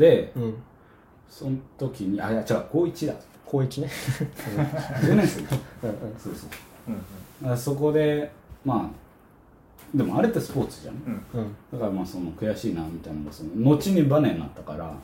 [0.00, 0.54] でうん。
[1.28, 2.64] その時にあいや違う。
[2.70, 3.14] 高1だ。
[3.44, 3.88] 高1ね。
[5.02, 6.14] 10年生うんうん。
[6.18, 6.50] そうそう。
[6.88, 6.96] うん
[7.40, 8.30] だからそこで
[8.64, 10.94] まあでもあれってスポーツじゃん。
[10.94, 10.98] う
[11.38, 11.40] ん。
[11.40, 11.54] うん。
[11.72, 14.94] だからまあその悔しいなみたいなのがその後にバネになったから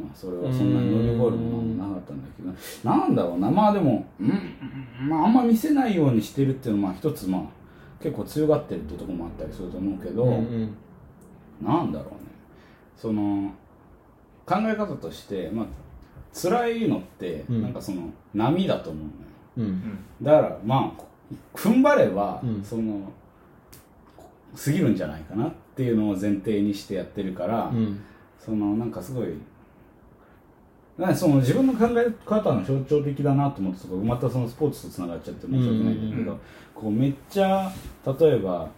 [0.00, 7.42] まあそれはそんなに乗り越えるものもなかったんだけどなんだろうなまあでもうんまああんま見せないようにしてるっていうのはまあ一つまあ
[8.02, 10.76] 結構強がってるってとこもあったりすると思うけど、うんうん
[11.62, 12.30] なんだろうね。
[12.96, 13.52] その
[14.46, 15.66] 考え方としてまあ
[16.34, 17.62] 辛いのってうん。
[17.62, 19.00] なんかその波だと思
[19.56, 19.98] うのよ、うん。
[20.22, 21.02] だからまあ
[21.54, 22.64] 踏ん張れば、うん。
[22.64, 23.12] その
[24.56, 28.00] 過ぎるんじゃないかなっていうのを前提にしてやってるから、うん。
[28.38, 29.34] そのなんかすごい
[31.08, 36.38] かその自分の考え方の象徴的だなと思ってまたそのスポーツとつながっちゃって申し訳ないんだけど、うん。
[36.74, 37.70] こうめっちゃ
[38.18, 38.68] 例えば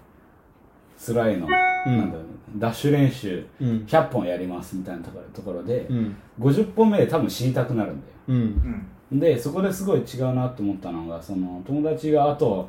[1.04, 1.46] 辛いの、
[1.86, 1.98] うん。
[1.98, 2.24] なんだろう
[2.58, 3.68] ダッシュ練習うん。
[3.88, 6.16] 100本やりますみたいなところところで、うん。
[6.40, 8.12] 50本目で多分死にたくなるんだよ。
[8.28, 8.86] うん。
[9.10, 9.18] うん。
[9.18, 12.68] でそこですごい違うなと思ったのがその友達があと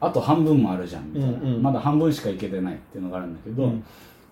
[0.00, 1.62] あと半分もあるじゃんみたいな、うんうん。
[1.62, 3.72] まだ半分しかいけてないっていうのがあるんだけど、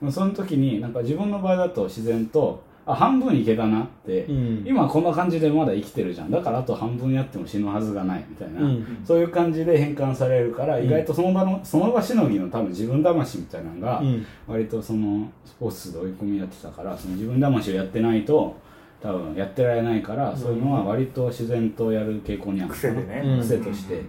[0.03, 0.13] うん。
[0.13, 4.65] その時になんか自分の場合だと自然とあ半分いけたなって、うん。
[4.67, 6.31] 今こんな感じでまだ生きてるじゃん。
[6.31, 9.03] だからあと半分やっても死ぬはずがないみたいな、うん。
[9.05, 10.85] そういう感じで変換されるから、ん。
[10.85, 14.27] 意外とその場のその場しのぎの多分自分魂みたいなのが、うん。
[14.47, 18.57] 割とそのスポーツで追い込みやってたからその自分魂をやってないと
[19.01, 22.95] 多分やってられないから、そういうのは割と自然とやる傾向にあるのかな。
[22.95, 23.23] 癖でね。
[23.25, 23.41] うん。
[23.41, 24.03] 癖として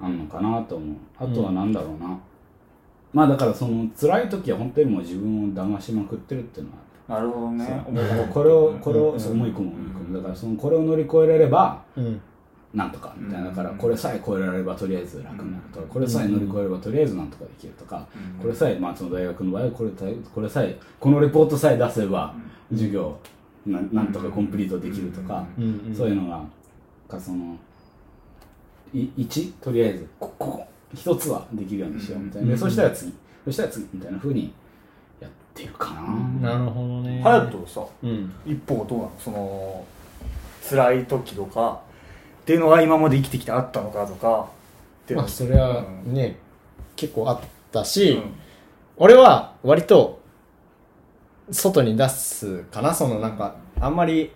[0.00, 0.96] あるのかなと思う。
[1.18, 2.18] あとは何だろうな、
[3.12, 7.84] まあだからその辛い時は本当にもう自分を騙しまくってるっていうのはなるほどね。
[7.86, 8.28] そう。
[8.28, 12.20] これをこれをそう思い込む思い込むだからそのこれを乗り越えられればうん。
[12.74, 13.48] なんとかみたいな。
[13.48, 18.06] だからこれさえ超えられればとりあえず楽になるとかこれさえ乗り越えればとりあえずなんとかできるとか
[18.42, 22.34] これさえまあその大学の場合はこれたこれさえこのレポートさえ出せば
[22.70, 23.16] 授業
[23.66, 25.46] ななんとかコンプリートできるとか
[25.96, 26.42] そういうのが
[27.08, 27.56] かその
[28.92, 32.48] い1とりあえずここ一つはできるようにしようみたいな。
[32.50, 33.12] でそしたら次
[33.46, 34.50] そしたら次みたいなふうにや
[35.58, 35.94] ってるか
[36.40, 36.52] な。
[36.52, 37.20] なるほどね。
[37.22, 38.32] 隼人さうん。
[38.46, 39.12] 一方どうなの？
[39.18, 39.84] その
[40.68, 41.80] 辛い時とか
[42.42, 44.50] っていうのは今まで生きてきてあったのかとか
[45.14, 46.14] まあそれはうん。
[46.14, 46.36] ね
[46.94, 47.40] 結構あっ
[47.72, 48.34] たし、うん。
[48.96, 50.20] 俺は割と
[51.50, 52.94] 外に出すかな。
[52.94, 54.30] そのなんかあんまり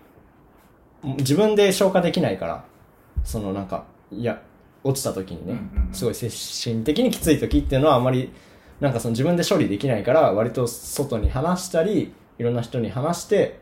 [1.18, 2.64] 自分で消化できないから
[3.24, 4.40] そのなんかいや
[4.84, 5.94] 落ちた時にね、うんうんうん。
[5.94, 8.32] すごい精神的にきつい時っていうのはあんまり
[8.82, 13.60] なんかその自分で処理できないから割と外に話したりいろんな人に話して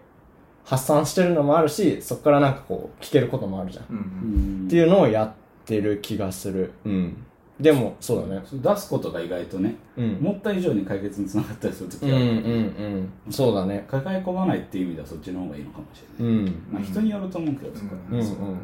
[0.65, 5.33] 発散してるのもあるしそこからなんかこう聞けることもあるじゃん、うんっていうのをやっ
[5.67, 6.73] てる気がする。
[6.87, 7.17] うん。
[7.59, 8.43] でもそうだね。
[8.51, 10.19] 出すことが意外とねうん。
[10.21, 13.85] 思った以上に解決につながったりする時はうんうんうんそうだね。
[13.91, 16.67] 抱え込まないっていう意味ではそっちの方がいいのかもしれない、うん。
[16.71, 18.01] まあ、人によると思うけどそこは。
[18.13, 18.59] うんうん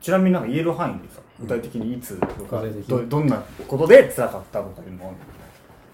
[0.00, 5.12] ちなみになんか言える範囲でさ具体的にいつとかどどんなことで辛かったとかいうのもあ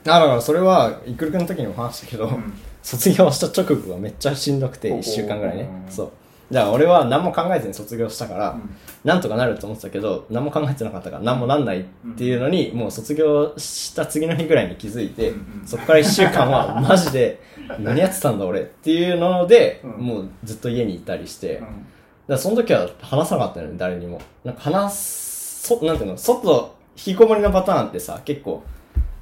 [0.05, 2.53] だからそれはイクルくんの時にも話したけど、ん。
[2.83, 5.69] 卒業した直後がめっちゃしんどくてほう1週間ぐらいね。
[5.87, 6.11] うんそう。
[6.53, 8.77] だから俺は何も考えずに卒業したから、ん。
[9.05, 11.85] なんとかなると思ってたけど何も考えてなかったから何もなんないっ
[12.17, 17.41] ていうのに、もう卒業した次の日ぐらいに気づいて、うんそこから1週間は マジで
[17.79, 20.05] 何やってたんだ俺っていうので、うん。
[20.05, 21.87] もうずっと家にいたりして、うん。
[22.27, 24.21] らその時は話さなかったのよね誰にも。
[24.45, 28.63] なんか話すそなんていうの外引きこもりのパターンってさ結構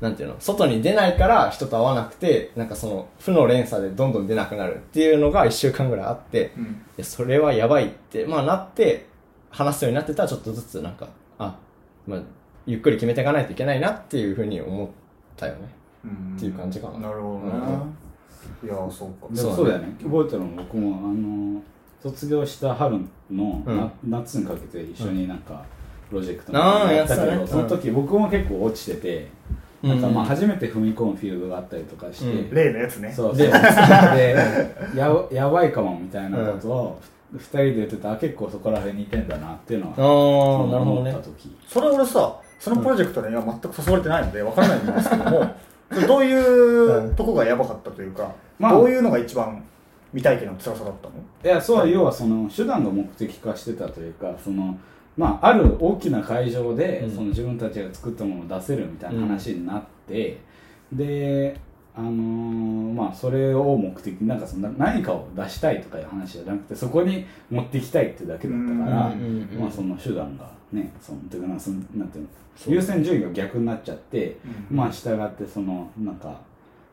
[0.01, 6.83] なんていうの外に出ないから人と会わなくてなんかその負の連鎖でどんどん出なくなるっていうのが1週間ぐらいあって、いうん。
[6.97, 9.07] やそれはやばいってまあなって
[9.51, 11.09] 話すようになってたらちょっとずつなんか
[11.39, 11.57] あ、
[12.07, 12.21] まあ、
[12.67, 14.89] ゆっくり決めていかないといけないなっていうふうに思っ
[15.37, 15.61] たよね。
[16.05, 16.37] うん。
[16.37, 16.99] っていう感じかな。
[17.01, 17.53] なるほどね。
[18.65, 19.35] いやそうか。
[19.35, 19.95] そうだよね。
[20.03, 21.63] 覚えてるの僕もあの
[22.03, 22.99] 卒業した春
[23.31, 23.77] の、うん。
[23.77, 25.63] な夏にかけて一緒になんか、
[26.09, 29.29] プロジェクトやったけど、その時僕も結構落ちてて、
[29.83, 32.55] なんかまあ初めて踏み込むフィールドがあったりとかして、うん。
[32.55, 33.13] 例のやつね。
[33.15, 33.37] そう。
[33.37, 33.49] そうで
[34.95, 37.01] ややばいかもみたいなことを
[37.33, 40.07] 二人で言ってたあ結構そこら辺似てんだなっていうのは
[40.83, 41.57] 思った時。
[41.67, 45.47] それ俺さそのプロジェクトには全く誘われてないので分からないんですけども
[46.07, 49.63] どういうとこがやばかったというか、まあどういうのが一番
[50.13, 51.15] 未体験の辛さだったの？
[51.45, 54.77] いやそう要はその手段が目的化してたというかその
[55.17, 57.11] まあある大きな会場で、うん。
[57.11, 60.39] その自分たちが作ったものを出せるみたいな話になって、
[60.93, 61.57] で
[61.95, 72.31] あのーまあそれを目的になんかその何かを出したいとかいう話じゃなくてそこに持っていきたいってだけだったから、うんうんうんまあその手段がねそのていうかなそのなんていうの
[72.67, 74.39] 優先順位が逆になっちゃって、
[74.71, 76.41] うんまあ従ってそのなんか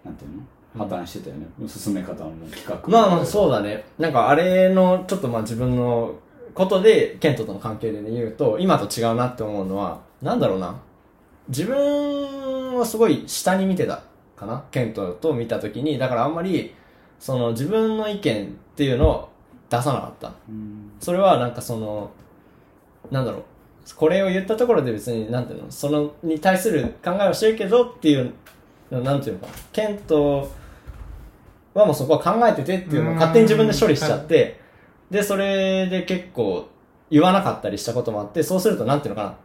[0.04, 0.44] なんていうの
[0.78, 3.86] 破綻してたよね、進め方も企画まあまあそうだね。
[3.98, 6.14] なんかあれのちょっとまあ自分の
[6.58, 10.76] ことでケントとの関係でね言うと今と違うなって思うのはなんだろうな。
[11.50, 14.04] 自分をすごい下に見てた
[14.36, 16.00] かなケントと見た時に。
[16.00, 16.74] だからあんまり
[17.20, 19.30] その自分の意見っていうのを
[19.70, 20.34] 出さなかった。
[20.50, 20.92] うん。
[21.00, 22.10] それはなんかその
[23.12, 23.44] なんだろう。
[23.96, 28.34] これを言ったところで別になんていうのそのに対する考えをしてるけどっていう
[28.90, 29.54] なんていうのかな。
[29.72, 30.50] ケント
[31.76, 34.60] はもうそこは考えててっていうのを勝手に自分で処理しちゃって
[35.10, 36.68] でそれで結構
[37.10, 39.36] 言わなかったりしたこともあってそうするとなんていうのかな。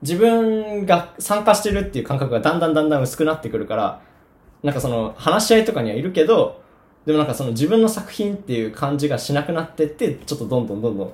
[0.00, 4.00] 自分が参加してるっていう感覚がだんだんだんだん薄くなってくるから
[4.62, 6.62] なんかその話し合いとかにはいるけど
[7.04, 11.12] でもなんかその自分の作品っていう感じがしなくなってってちょっとどんどんどんどん。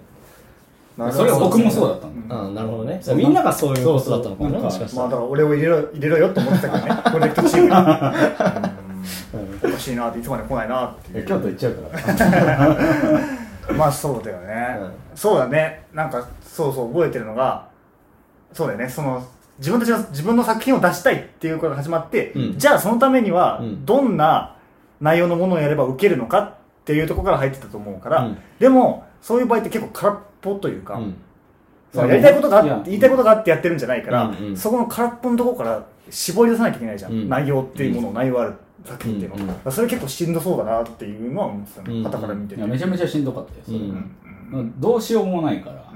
[0.99, 1.25] なるほど。
[1.25, 2.99] それは僕もそうだったんだうんああなるほどね。
[3.01, 3.17] そう。
[3.17, 4.81] みんながそういうことだったのかもねそうそう。
[4.81, 5.09] もしかしたら。
[5.09, 7.03] まあだから俺を入れろ入れろよと思ってたけどね。
[7.05, 7.71] プロジェクトチームに。
[9.65, 9.71] うん。
[9.71, 12.77] おかしいなっていつまで来ないなって京都行っちゃうから
[13.77, 14.93] まあそうだよね、うん。
[15.15, 15.87] そうだね。
[15.93, 17.67] なんかそうそう覚えてるのが
[18.53, 18.89] そうだよね。
[18.89, 19.23] その
[19.59, 22.59] 自分たちの自分の作品を出したいっていうことが始まって、うん。
[22.59, 23.85] じゃあそのためにはうん。
[23.85, 24.57] どんな
[25.01, 28.39] 内容のものをやれば受けるのかっていうところから入ってたと思うから、うん。
[28.59, 31.17] でもそういう場合って結構空っぽというか、うん。
[31.93, 37.29] そのやりたいことがあって言いたいことがあってやってるんじゃないから、そこの空っぽのところから絞り出さなきゃいけないじゃん。
[37.29, 39.73] 内容っていうものを、内容ある作品っていうの、うんうん。
[39.73, 42.03] それ結構しんどそうだなっていうのは思ってたね、うん。
[42.05, 42.61] 傍から見てて。
[42.61, 43.85] いやめちゃめちゃしんどかったよそれ、うん。
[44.53, 45.93] うんどうしようもないから、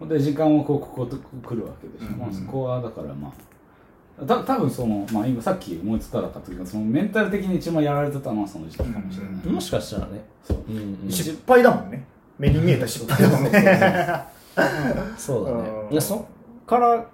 [0.00, 0.08] うん。
[0.08, 2.18] で時間をこうここと来るわけでしょ、うん。
[2.18, 10.24] まあ、そこはだからまあた多分その、まあ、今さっき思いつかなかったけどそのメンタル的に一番やられてたのはその時期かもしれない、もしかしたらね。
[10.44, 10.64] そう。
[10.68, 11.10] うんうん。
[11.10, 12.04] 失敗だもんね。
[12.38, 14.24] 目に見えた失敗だもんね。
[15.18, 15.68] そうだね。
[15.88, 15.94] うん。
[15.94, 17.04] でそっから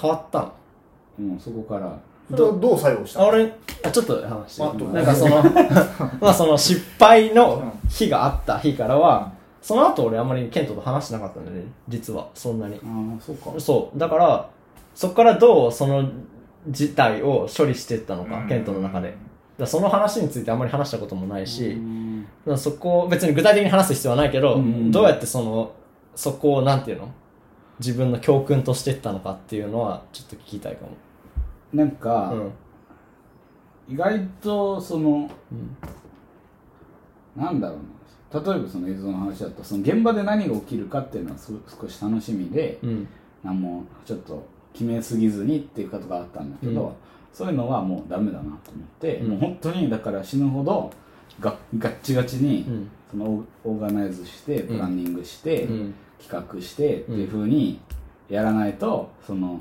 [0.00, 0.52] 変わったの？
[1.20, 1.98] うん、そこから
[2.30, 3.50] それはどう作用したの？
[3.82, 5.42] あちょっと話してなんかその
[6.20, 12.28] まあその失敗の日があった日からはその後俺あんまりケントと話してなかったんだよね実は。
[12.34, 12.76] そんなに。
[12.76, 12.78] あ
[13.18, 13.52] あそうか。
[13.58, 13.98] そう。
[13.98, 14.48] だから
[14.94, 16.08] そこからどうその
[16.68, 18.48] 事態を処理していったのか、うん。
[18.48, 19.14] ケントの中で。
[19.58, 22.26] だその話についてあんまり話したこともないし、うん。
[22.46, 24.90] だそこを別に具体的に話す必要はないけど、うん。
[24.90, 25.72] どうやってその
[26.14, 27.08] そこをなんていうの？
[27.78, 30.90] 自分の教訓としていったのかっていうのはちょっと聞きたいかも
[31.72, 33.94] なんか、うん。
[33.94, 35.54] 意外とそのう
[37.40, 37.42] ん。
[37.42, 38.40] なんだろうな。
[38.40, 43.08] 例えばその映像の話だとその現場で何が起きるかっていうのはす少し楽しみで、うん。
[43.42, 46.92] なんもちょっと決めすぎずにっていうことがあったんだけど、うん。
[47.32, 49.28] そういうのはもうダメだなと思って、うん。
[49.30, 50.90] もう本当にだから死ぬほど
[51.40, 52.90] がガッチガチに、うん。
[53.10, 55.94] そのオーガナイズしてプランニングして、うん。
[56.20, 57.80] 企画してっていうふうに
[58.28, 59.58] やらないとその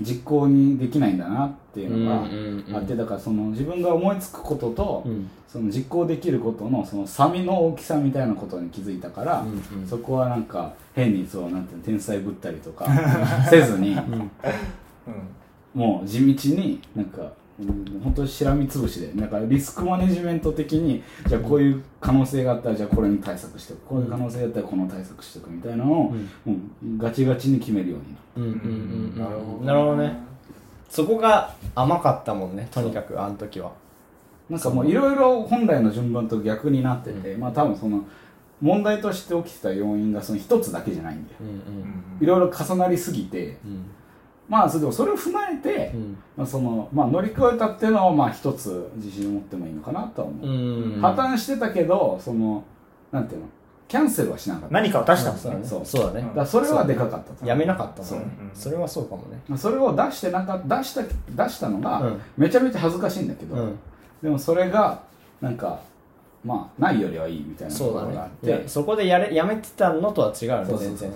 [0.00, 5.30] 実行にできないんだなっていうのがうんうんうんあってだからその自分が思いつくことと、うん。
[5.52, 9.86] その実行できることのその差みの大きさみたいなことに気づいたから、うんうん。
[9.86, 12.86] そこはなんか変にそうなんて天才ぶったりとか
[13.50, 14.30] せずにうん。
[15.74, 23.86] もう地道になんかうん本当にしらみつぶしでなんかリスクマネジメント的にじゃあこういう可能性があったらじゃあこれに対策しておく。
[23.86, 29.18] こういう可能性があったらこの対策しておくみたいなのを、もうガチガチに決めるようになるうんうんうん。
[29.18, 29.64] なるほど。
[29.64, 30.16] なるほどね。
[30.88, 33.72] そこが甘かったもんねとにかくあの時は。
[34.50, 38.04] なんかもういろいろ本来の順番と逆になってて、まあ多分その
[38.60, 41.36] 問題として起きてた要因がその一つだけじゃないんだよ。
[41.40, 41.62] うんうん。
[42.20, 43.84] いろいろ重なりすぎてうん
[44.52, 46.18] まあそれでもそれを踏まえて、うん。
[46.36, 51.00] まあ、そのまあ乗り越えたっていうのはまあ一つ自信を持ってもいいのかなとは思う、うん。
[51.00, 52.62] 破綻してたけどその
[53.10, 53.46] なんていうの？
[53.88, 54.74] キャンセルはしなかった。
[54.74, 55.62] 何かを出したんですそうだね。
[55.62, 56.30] ねそうそうだね。
[56.36, 57.46] だそれはでかかったと。
[57.46, 58.20] やめなかったそう。
[58.52, 59.40] それはそうかもね。
[59.48, 62.20] まあそれを出してなんか出した出したのがうん。
[62.36, 63.78] めちゃめちゃ恥ずかしいんだけど、うん。
[64.22, 65.02] でもそれが
[65.40, 65.80] なんか
[66.44, 68.68] まあないよりはいいみたいなところがあって。
[68.68, 71.10] そこでやれやめてたのとは違うよね全然。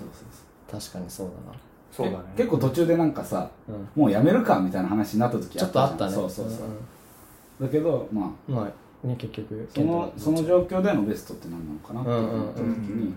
[0.71, 1.57] 確かにそうだな
[1.97, 2.23] そうだね。
[2.35, 4.01] け結構途中でなんかさうん。
[4.01, 6.13] もうやめるかみたいな話になった時ちょっとあったね。
[6.13, 6.57] そうそうそ
[7.59, 8.29] う、だけどまあ。
[8.47, 9.69] うんまあね結局。
[9.73, 13.13] そのその状況でのベストって何なのかなって思った時に、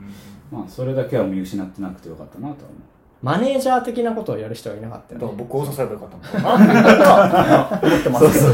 [0.51, 2.81] まあそれだけは見失ってなくてよかったなとは思う。
[3.23, 8.47] マネージャー的なことをやる人はいなかっただからよね僕を支えばよかったのかなって思ってますけど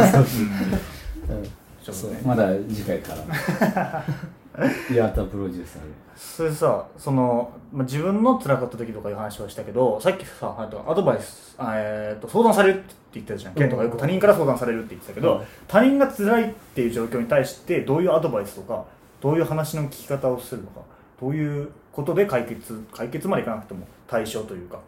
[1.37, 2.11] うんそう。
[2.11, 2.21] ね。
[2.25, 4.05] まだ次回から
[4.91, 5.89] 岩田プロデューサーで。
[6.17, 15.45] それさその、まあ、自分の辛かった時とかいう話はしたけどさっきさあとアドバイスあ、えー、と相談されるって言ってたじゃん、ケントがよく他人から相談されるって言ってたけど、うん。
[15.69, 18.85] 他人が辛いっていう状況に対してどういうアドバイスとか
[19.21, 20.81] どういう話の聞き方をするのか
[21.21, 24.81] どういうことで解決解決までいかなくても対処というか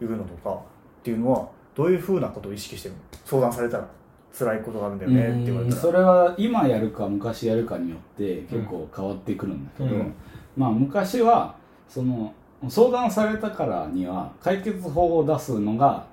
[0.00, 0.58] いうのとかっ
[1.02, 3.00] ていうのはどういうふうなことを意識してるの？
[3.24, 3.88] 相談されたら
[4.36, 5.80] 辛いことがあるんだよねって言われたら。
[5.80, 10.14] それは今やるか昔やるかによって結構変わってくるんだけど、うん。
[10.56, 11.54] まあ昔は
[11.88, 12.32] その
[12.68, 16.06] 相談されたからには解決法を出すのが、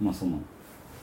[0.00, 0.38] まあ、その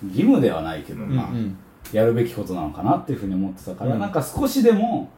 [0.05, 1.57] 義務ではないけど、うんまあ、うん
[1.91, 3.99] やるべきことなのかなっていうふうに思ってたから、うん。
[3.99, 5.09] なんか少しでも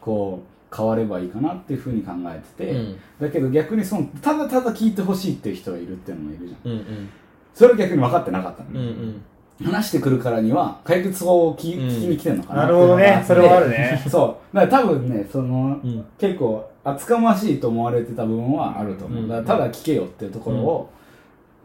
[0.00, 2.98] こう変わればいいかなっていうふうに考えてて、うん。
[3.20, 6.72] だけど逆にそのただただ聞いてほしいっていう人がいるっていうのもいるじゃん。
[6.72, 7.10] うんうん。
[7.52, 9.22] それは逆に分かってなかったの、うんうん
[9.62, 11.88] 話してくるからには解決法を聞,、うん。
[11.88, 12.62] 聞きに来てるのかな。
[12.62, 13.22] なるほどね。
[13.26, 14.02] それはあるね。
[14.08, 14.56] そう。
[14.56, 16.04] だから多分ねその、うん。
[16.18, 19.28] 結構厚かましいと思われてた部分はあると思う、うん。
[19.28, 20.90] だからただ聞けよっていうところを、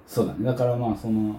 [0.05, 0.45] そうだね。
[0.45, 1.35] だからまあその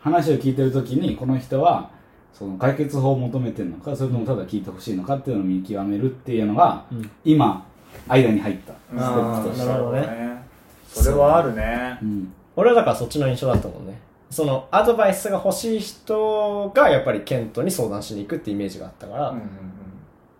[0.00, 1.88] 話を聞いてる時にこの人は
[2.32, 7.10] その解決法を求めてるのかそれともただ聞いてほしいのかっていうのを見極めるっていうのが、うん。
[7.24, 7.64] 今
[8.08, 9.66] 間に入ったステうんップとして。
[9.66, 10.42] なるほどね。
[10.88, 11.98] それはあるね。
[12.02, 12.32] うん。
[12.56, 13.98] 俺はだからそっちの印象だったもんね
[14.32, 19.42] そのアドバイスが欲しい人がやっぱりケントに相談しに行くってイメージがあったから、うんうん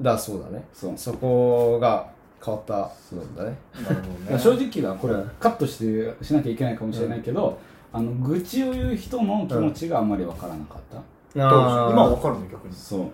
[0.01, 0.65] だからそうだね。
[0.73, 0.95] そう。
[0.97, 2.09] そこが
[2.45, 3.57] 変わった部分だね。
[3.77, 4.39] うんなるほどね。
[4.39, 7.57] 正直なこれカットしてしなきゃいけないかもしれないけど、
[7.93, 12.75] あの愚痴を言う人の気持ちがあんまりわからなかった、どうでしょう今は分かるの逆に。
[12.75, 13.07] そう。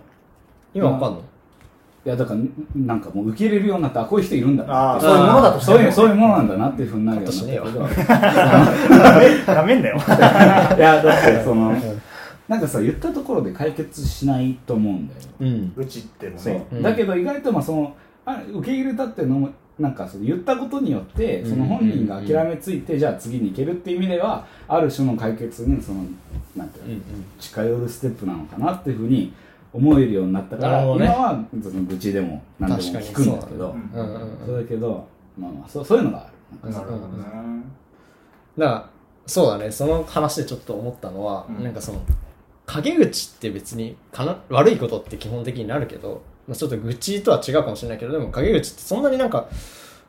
[0.73, 1.21] 今わかんの？
[2.05, 7.47] いやだからんなんかもう受け入れるようになってあこういう人いるんだなそういうものだとそういうそういうものなんだなっていうふうになるように
[9.47, 9.97] なダメんだよ。
[10.77, 11.75] いやだってその
[12.47, 15.19] なんかさ言ったところで解決しないと思うんだよ。
[15.41, 15.71] うん。
[15.75, 16.53] うちってもそう。
[16.53, 16.81] ね、うん。
[16.81, 17.93] だけど意外とまあその
[18.25, 26.05] あ受け入れたっていうのもなんかその言ったことによってその本人が諦めついてじゃあ次に行けるっていう意味ではある種の解決にその
[26.55, 27.01] なんていうの、うん。
[27.39, 29.31] 近寄るステップなのかなっていうふうに
[29.71, 31.05] 思えるようになったから、なるほどね。
[31.05, 33.75] 今はその愚痴でも何でも聞くんだけど
[34.45, 36.33] そうだけどまあまあそうそういうのがある。
[36.63, 37.23] なんかなるほどね、
[38.57, 38.89] だから
[39.27, 39.71] そうだね。
[39.71, 41.63] その話でちょっと思ったのは、うん。
[41.63, 42.01] なんかその
[42.65, 49.47] 陰口って別にかな悪いことって基本的になるけど、まあ、ちょっと愚痴とは違うかもしれないけどでも陰口ってそんなになんか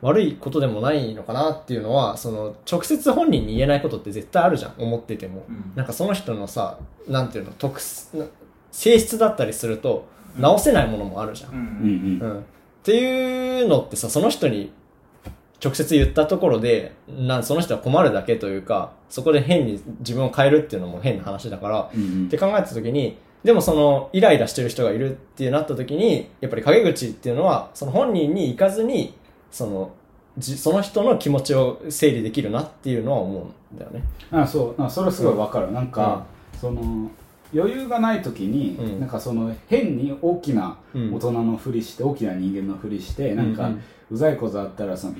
[0.01, 4.73] 悪いことでもないのかなっていうのはその直接本人に言えないことって絶対あるじゃん。
[4.79, 5.73] 思ってても、うん。
[5.75, 7.79] なんかその人のさなんていうの特
[8.71, 10.05] 性質だったりすると
[10.37, 11.51] 直せないものもあるじゃん。
[11.51, 11.61] う、うん
[12.19, 12.31] んうん。
[12.31, 12.39] うん。
[12.39, 12.43] っ
[12.83, 14.71] ていうのってさその人に
[15.63, 22.25] 直接言ったところでなんその人は困るだけというかそこで変に自分を変えるっていうのも変な話だから、うんうん。
[22.27, 29.15] って考えた時にでもそのイライラしてる人がいるってなった時にやっぱり陰口っていうのはその本人に行かずに
[29.51, 29.91] その
[30.37, 34.03] じその人の気持ちを整理できるなっていうのは思うんだよね。
[34.31, 34.81] あそう。
[34.81, 36.25] あそれすごいわかる、なんか、
[36.59, 37.11] その
[37.53, 38.99] 余裕がない時に、うん。
[38.99, 43.71] なんかその変に大きなうん大人のふりして、大きな人間のふりしてなんか、う
[44.11, 44.17] うん。
[44.17, 45.15] ざいことあったらその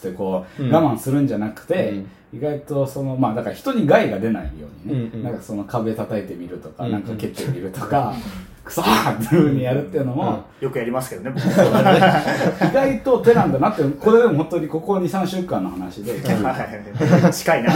[0.00, 0.70] そしてこう、うん。
[0.72, 2.38] 我慢するんじゃなくて、うん。
[2.38, 5.22] 意外とそのまあだから人に害が出ないようにね、うんうん。
[5.24, 6.92] なんかその壁叩いてみるとか、うんうん。
[6.92, 8.14] なんか蹴ってみるとか、
[8.64, 16.12] クソーっていうふうにやるっていうのも、よくやりますけどね僕 意外と手なんだなってこれでも本当にここ23週間の話で。
[16.12, 17.32] はい。
[17.32, 17.72] 近いな。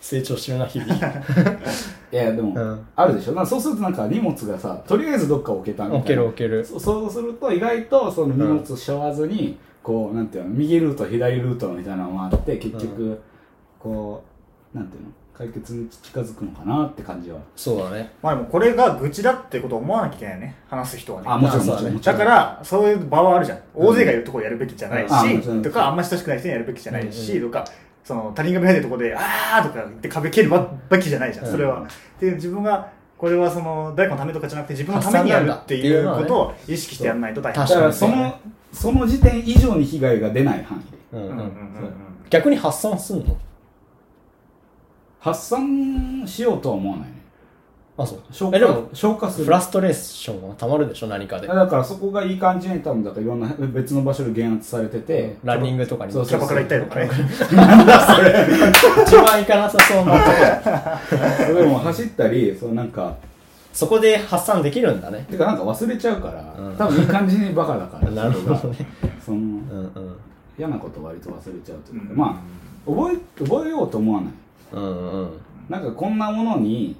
[0.00, 0.92] 成長してるな日々。
[2.12, 2.80] いやでも、うん。
[2.96, 3.32] あるでしょ。
[3.32, 5.98] なんかそうするとなんか荷物がさとりあえずどっか置けたみたいな。
[6.00, 6.64] 置ける置ける。
[6.64, 13.20] そそうすると意外とその荷物背負わずに、こうなんていうの右ルート左ルートみたいなのがあって結局、
[13.78, 14.22] こ
[14.74, 17.38] うなんていうの解決に近づくのかなって感じは。
[17.56, 18.12] そうだね。
[18.22, 20.56] まあでもこれが愚痴だってことを思わなきゃいけないよね。
[20.68, 21.28] 話す人はね。
[21.30, 21.94] あもちろんまあそうだね。
[21.94, 23.58] もちろんだからそういう場はあるじゃん。
[23.74, 27.64] 大勢がいるところやるべきじゃないし、あもちろんとかあんま親しくない人にやるべきじゃないし、うんとか
[28.04, 30.50] その他人が見えてるところで「あー」とか言って壁蹴る
[30.90, 31.46] べきじゃないじゃん。
[31.46, 31.86] それは。
[32.20, 32.90] で自分が
[33.20, 37.66] これはその誰かのためとかじゃなくて自分のためにやるっていうことを意識してやらないと大変。
[37.66, 38.40] だからその
[38.72, 40.90] その時点以上に被害が出ない範囲。
[40.90, 41.52] でうんうんんううんうんうん。
[42.30, 43.36] 逆に発散すんの？
[45.18, 47.19] 発散しようとは思わないね
[47.96, 48.18] あ、そう。
[48.30, 49.44] 消化えでも消化する。
[49.44, 51.46] フラストレーションはたまるでしょ何かで。
[51.46, 56.12] だからそこがいい感じに多分だからいろんな別の場所で減圧されてて、ランニングとかに。
[56.12, 57.10] そうキャバクラ行ったりとかね。
[59.02, 60.18] 一番行かなさそうなと
[61.16, 63.16] こそれも走ったりそうなんか
[63.72, 65.26] そこで発散できるんだね。
[65.30, 66.76] てかなんか忘れちゃうから、うん。
[66.76, 68.10] 多分いい感じにバカだから。
[68.10, 68.86] なるほどね。
[69.24, 69.44] そのうん
[69.94, 70.16] うん。
[70.58, 72.16] 嫌なこと割と忘れちゃうというか、うん。
[72.16, 72.42] ま
[72.86, 74.32] あ覚え覚えようと思わない。
[74.72, 75.30] うんうん。
[75.68, 76.96] なんかこんなものに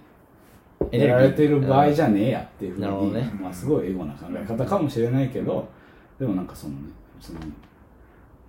[0.90, 3.30] やられてる場合じゃねえやっていうふうに、ね。
[3.40, 5.68] まあ、すごいエゴな考え方かもしれないけど、
[6.18, 6.80] でもなんかそのね
[7.20, 7.40] その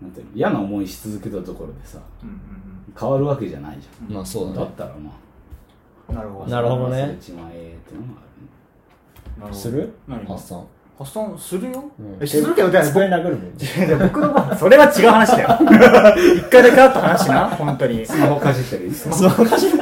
[0.01, 2.37] なんていうの嫌な思いし続けたところでさうんうん
[2.99, 4.57] 変わるわけじゃないじゃん、まあそうだね。
[4.57, 5.11] だったらま
[6.09, 6.49] うんなるほど。
[6.49, 7.03] なるほどね。
[7.03, 8.21] 忘れちまえっていうのが
[9.43, 9.57] あるね。
[9.57, 9.93] する？
[10.07, 10.65] 何発散
[10.97, 12.17] 発散するよ、うん。
[12.19, 15.49] えするけどだ机殴るもん僕の場合それは違う話だよ。
[16.37, 18.05] 一回だけあった話な本当に。
[18.05, 19.77] スマホかじったりスマホかじる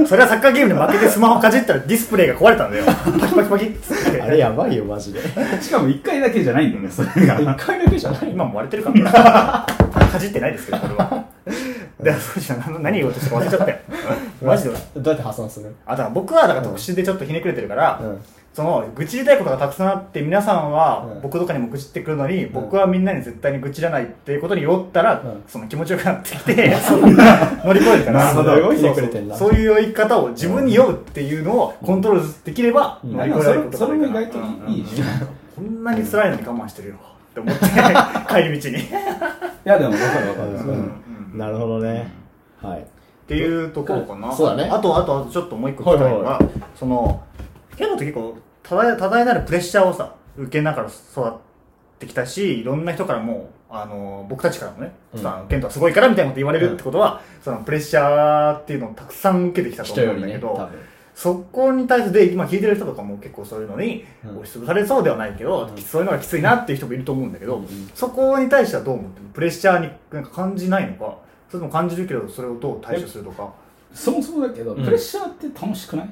[0.06, 2.84] それはサッカーゲームで負けてスマホかじったらディスプレイが壊れたんだよ。
[2.84, 4.22] パキパキパキっつって。
[4.22, 5.20] あれやばいよマジで。
[5.60, 7.40] しかも1回だけじゃないんだよねそれが。
[7.40, 8.30] 一回だけじゃない。
[8.30, 9.66] 今も割れてるから
[10.12, 11.24] かじってないですけどこれは。
[12.02, 12.60] でそうじゃん。
[12.60, 13.76] 何何言おうとしたか忘れちゃったよ。
[14.42, 15.74] マジでどうやって発散する？
[15.86, 18.18] あだから僕はだから特殊でちょっとひねくれてるから、うん
[18.60, 21.22] その愚痴りたいことがたくさんあって皆さんはうん。
[21.22, 25.42] 僕とかにも愚痴ってくるのに、僕はみんなに絶対に愚痴らないっていうことに酔ったら、うん。
[25.48, 26.76] その気持ちよくなってきて
[27.64, 28.30] 乗り越えるから。
[28.30, 33.16] そうそうそういう酔い方を自分に酔うっていうのをコントロールできればうん。
[33.16, 35.08] 乗り越えることがそれも意多いかな外といいじゃん。
[35.56, 36.94] こんなに辛いのに我慢してるよ
[37.30, 37.64] って思って
[38.28, 38.88] 帰り道に、い
[39.64, 40.70] やでも分かる分かる、
[41.32, 41.38] うん。
[41.38, 42.12] なるほどね。
[42.60, 42.80] はい。
[42.80, 42.82] っ
[43.26, 44.68] ていうところかな、そうだね。
[44.70, 47.22] あとあとあとちょっともう一個聞きたいのが、はいその
[47.80, 48.36] ケントって結構
[48.70, 51.32] 多大多大なるプレッシャーをさ受けながら育っ
[51.98, 55.20] てきたしいろんな人からもあの僕たちからもね、うん。
[55.20, 60.78] さケントはすごいからみたいなこと言われるってことは、そのプレッシャーっていうのをたくさん受けてきたと思うんだけど、ね
[61.14, 64.30] そこに対して今聞いてる人とかも結構そういうのにうん。
[64.36, 65.76] 押しつぶされそうではないけど、うん。
[65.76, 67.90] そういうのがきついなっていう人もいると思うんだけど、うんうん。
[67.92, 69.26] そこに対してはどう思ってる？
[69.34, 71.18] プレッシャーになんか感じないのか？
[71.48, 73.52] それとも感じるけどそれをどう対処するとか？
[73.92, 74.84] そもそもだけど、うん。
[74.84, 76.10] プレッシャーって楽しくない？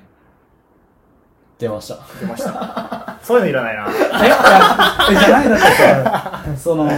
[1.58, 1.98] 出ました。
[2.20, 3.18] 出ました。
[3.22, 3.86] そういうのいらないな。
[3.90, 5.14] え？
[5.18, 6.90] じゃないだってさその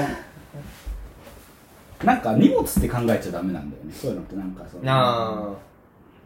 [2.04, 3.92] なんか荷物って考えちゃダメなんだよね。
[3.92, 5.48] そういうのってなんかそのあ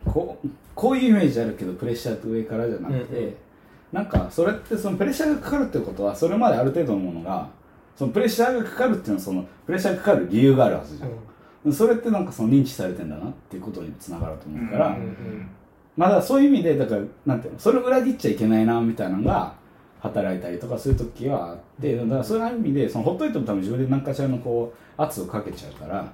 [0.04, 3.34] こうこういうイメージあるけどプレッシャーって上からじゃなくて、うんうん。
[3.92, 7.48] なんかそれってそのプレッシャーがかかるってことはそれまである程度のものが
[7.96, 11.06] そのプレッシャーがかかるっていうのはそのプレッシャーがかかる理由があるはずじゃ
[11.68, 15.48] ん、それってなんかその認知されてんだなっていうことにつながると思うから、うんん
[15.96, 19.54] まあだそういう意味でだからなんていうのそれを裏切っちゃいけないなみたいなのが
[20.00, 26.12] 働いたりとかそういう時はあってだからそういう意味でそのほっといても多分自分で何かしらのこう圧をかけちゃうから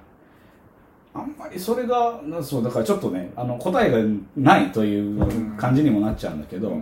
[1.13, 3.97] あんまりそれがなそうだからちょっとねあの答えが
[4.37, 6.81] ないという感じにもなっちゃうんだけど、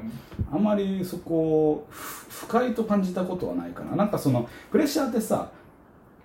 [0.52, 1.36] あんまりそこ
[1.72, 3.95] をふ不快と感じたことはないかな。
[3.95, 5.50] なんかそのプレッシャーってさ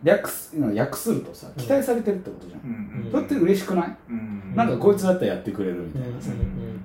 [0.05, 6.30] 略す訳するとさ期待されてるってことじゃん、うんそれって嬉しくない、うんなんかこいつだったらやってくれるみたいなさ、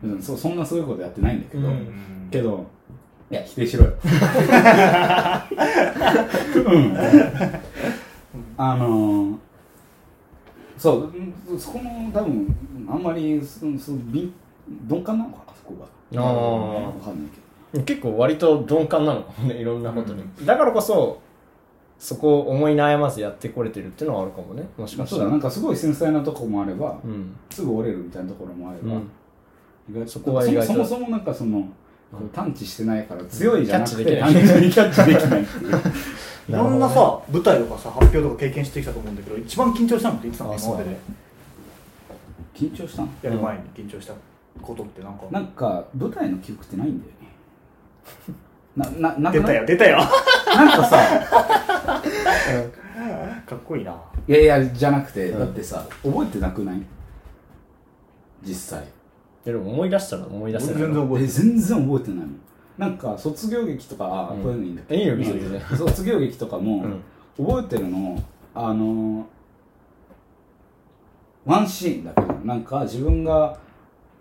[0.04, 2.30] うんうん、そそんなすごいことやってないんだけど、うん。
[2.32, 2.66] けど
[3.30, 3.92] いや否定しろよ。
[3.92, 3.96] う
[6.78, 6.98] ん。
[8.58, 9.38] あのー、
[10.78, 11.14] そう
[11.50, 12.56] うんそこの多分
[12.90, 14.34] あんまりそそ敏
[14.88, 15.86] 鈍感なのかなそこが。
[16.20, 17.32] あわかんない
[17.72, 17.84] けど。
[17.84, 21.22] 結構割と鈍感なのかもねいろんなことに、だからこそ
[22.00, 24.68] そこを思い悩まずやってこれてるっていうのはあるかもね。
[24.78, 25.22] もしかしたら。
[25.22, 27.36] そうだなんかすごい繊細なとこもあれば、うん。
[27.50, 29.12] すぐ折れるみたいなところもあれば、うん
[29.90, 30.12] 意外と。
[30.12, 30.74] そこは意外と。
[30.74, 31.68] そもそもそもなんかその、
[32.34, 34.46] 探知してないから強いじゃなくてキャッチできない。
[34.46, 35.76] 単純にキャッチできないっていう。
[36.50, 40.54] いろんなさ舞台とかさ発表とか経験してきたと思うんだけど一番緊張したのっていつなの？
[40.54, 40.98] あ今までで。
[42.56, 43.10] 緊張したの？
[43.22, 44.14] やる前に緊張した
[44.62, 45.26] ことってなんか？
[45.30, 47.30] なんか舞台の記憶ってないんだよね。
[48.76, 49.98] なななく出たよ出たよ。
[49.98, 50.98] なんかさ
[53.46, 53.96] かっこいいな。
[54.28, 55.40] いやいやじゃなくて、うん。
[55.40, 56.82] だってさ覚えてなくない？
[58.44, 58.86] 実際。
[59.44, 60.76] でも思い出したら思い出せない。
[60.82, 62.40] 全然覚えてえ全然覚えてないもん
[62.78, 64.44] なんか卒業劇とか、あうん。
[64.44, 64.96] こういうのいいんだけ？
[64.96, 66.84] いいよ別にね卒業劇とかも、
[67.38, 67.46] うん。
[67.46, 68.22] 覚えてるの
[68.54, 69.26] あの
[71.46, 73.58] ワンシーンだけどなんか自分が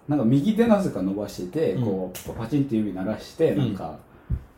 [0.06, 1.84] なんか右手なぜか伸ばしてて、うん。
[1.84, 3.98] こうパチンって指鳴らして、うんなんか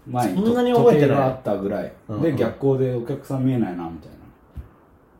[0.06, 1.08] 前にそんなに覚えてない。
[1.08, 2.22] 時計があったぐらい、うんうん。
[2.22, 4.10] で逆光でお客さん見えないなみたい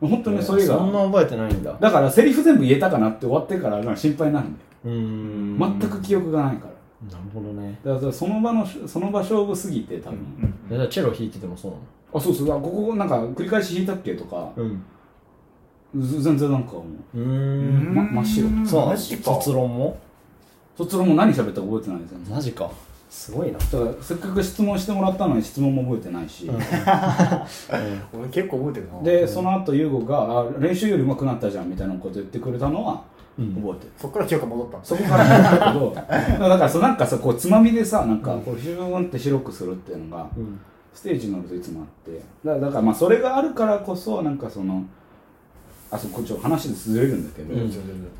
[0.01, 0.09] な。
[0.09, 1.77] 本当にそれが、そんな覚えてないんだ。
[1.79, 4.65] だからセリフ全部言えたかなって終わってから心配になるんだよ。
[4.85, 5.79] うーん。
[5.79, 6.71] 全く記憶がないから。
[7.17, 7.79] なるほどね。
[7.83, 10.19] だからその場のその場勝負すぎて多分、
[10.71, 11.83] えじゃあチェロ弾いててもそうなの？
[12.13, 12.47] あそうそう。
[12.47, 14.83] だからここなんか繰り返し弾いたっけとか、うん。
[15.99, 17.19] ず全然なんかもう。
[17.19, 17.93] うーん。
[17.93, 18.67] ま真っ白。
[18.67, 18.91] そうなの？
[18.91, 19.23] マジか。
[19.35, 19.99] 卒論も？
[20.75, 22.25] 卒論も何喋ったか覚えてないですよね。
[22.29, 22.71] マジか
[23.11, 23.59] すごいな。
[23.59, 26.49] だからせっかく質問してもらったのに質問も覚えてないし、
[28.17, 29.01] 俺結構覚えてるな。
[29.03, 33.03] でその後優吾があ練習より上手くなったじゃんみたいなこと言ってくれたのは
[33.37, 33.53] うん。
[33.55, 33.91] 覚えてる。
[33.97, 35.93] そっから記憶が戻ったそこからなんだけど
[36.49, 40.57] だからそうなんかさこうつまみでさなんかこうヒューンって白くするっていうのがうん。
[40.93, 42.17] ステージに乗るといつもあって。
[42.45, 44.83] だからだからまあそれがあるからこそなんかその
[45.91, 47.71] あそこちょっと話でずれるんだけど、うん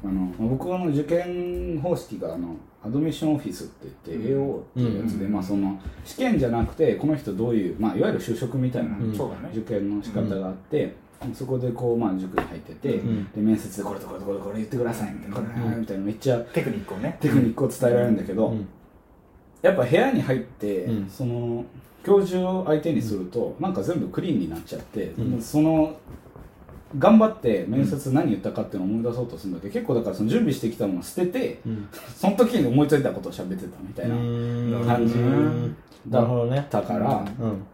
[0.04, 4.44] あのまあ僕の受験方式があのアドミッションオフィスって言って、うん。
[4.44, 5.32] AO っていうやつで、うん。
[5.32, 9.16] まあ、その試験じゃなくてこの人どういう、まあ、いわゆる就職みたいなうん。
[9.16, 9.50] そうだね。
[9.56, 10.96] 受験の仕方があって、
[11.34, 13.32] そこでこう、まあ、塾に入ってて、ん。
[13.32, 15.80] で面接でこれとこれとこれとこれ言ってくださいみたいな、これうん。
[15.82, 17.18] みたいなめっちゃテクニックをね。
[17.22, 18.68] テクニックを伝えられるんだけど、うん。
[19.62, 21.10] やっぱ部屋に入って、うん。
[21.10, 21.64] その
[22.04, 25.42] 教授を相手にすると、なんか全部クリーンになっちゃって、うん。
[25.42, 25.96] その
[26.98, 31.88] 頑張って面接何言ったかっていうのを思い出そうとするんだけど結構だからその準備してきたものを捨てて、うん。
[32.16, 34.84] その時に思いついたことを喋ってたみたいなうん。
[34.86, 35.16] 感じ
[36.10, 36.68] なるほどね。
[36.70, 37.66] だから、だかうん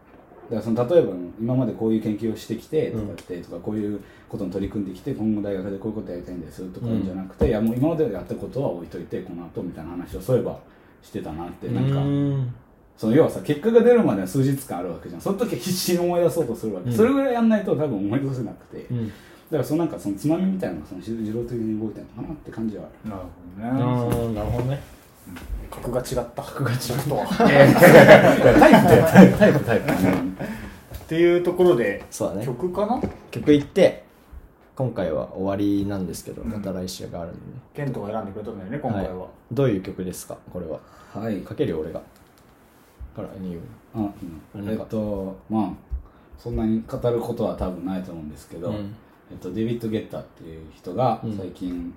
[0.50, 10.58] らその例えば今までこういう研究をしてきてとかって、とかこういうことに取り組んできて今後大学でこういうことやりたいんですとかじゃなくて、いやもう今までやったことは置いといてこの後みたいな話をそういえば
[11.02, 12.00] してたなってなんか。
[12.98, 15.20] うんその要はさ結果が出るまでは数日間あるわけじゃん。
[15.20, 16.96] その時は必死に思い出そうとするわけ、うん。
[16.96, 19.08] それぐらいやんないと多分思い出せなくて、だうん。
[19.50, 23.10] からそのなんかそのつまみみたいなのがその自動的に動いてるのかなって感じはある。
[23.62, 24.24] なるほどね。
[24.26, 24.80] うんなるほどね。
[25.70, 26.42] 格が違った。
[26.42, 26.78] 格が違っ
[27.08, 27.14] た。
[27.14, 27.80] わ タイプ
[28.88, 32.46] だよタイプタイプタイプっていうところでそうだね。
[32.46, 33.00] 曲かな？
[33.30, 34.02] 曲いって
[34.74, 36.50] 今回は終わりなんですけどうん。
[36.50, 37.42] また来週があるんでね。
[37.74, 39.28] ケントが選んでくれたんだよね今回は、い。
[39.54, 40.36] どういう曲ですか？
[40.52, 40.80] これは。
[41.14, 41.36] はい。
[41.42, 42.00] かけるよ俺が
[43.22, 43.60] からニュ
[43.94, 44.12] ああ
[44.54, 44.68] うん。
[44.68, 45.72] えっとまあ
[46.38, 48.94] そんなに語ることは多分ないと思うんですけど、うん。
[49.30, 51.36] えっと、デビッド・ゲッターっていう人がうん。
[51.36, 51.92] 最近、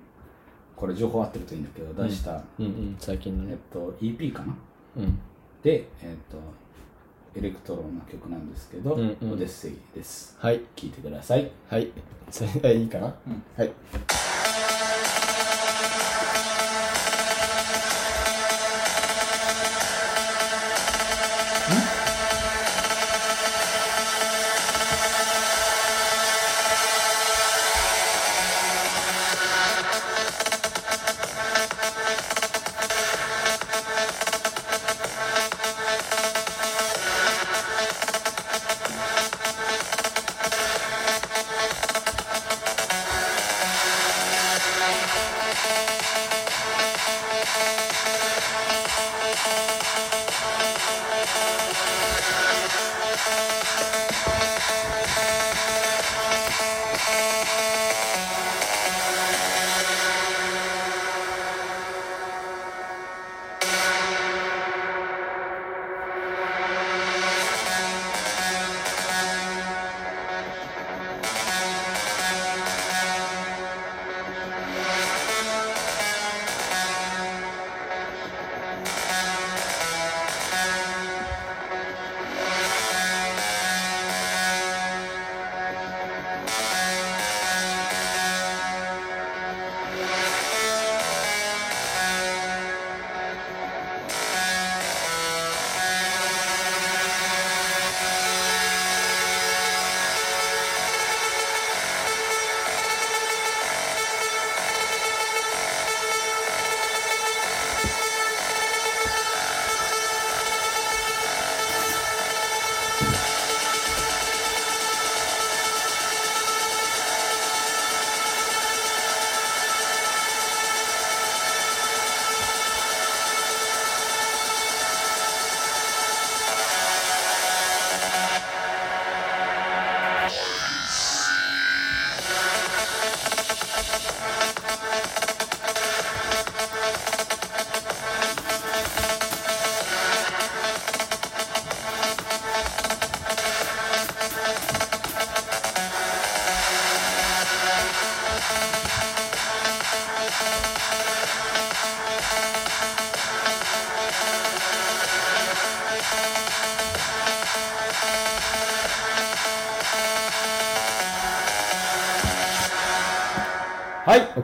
[0.74, 2.66] これ情報合ってるといいんだけど出した、うん。
[2.66, 4.54] うん最近のえっねと、EP かな？
[4.96, 5.18] うん。
[5.62, 6.38] で、えっと、
[7.38, 9.32] エレクトロな曲なんですけど、うんうん。
[9.32, 10.36] オデッセイです。
[10.40, 10.60] はい。
[10.74, 11.50] 聴いてください。
[11.68, 11.90] はい。
[12.28, 13.06] それがいいかな？
[13.06, 13.42] うん。
[13.56, 13.72] はい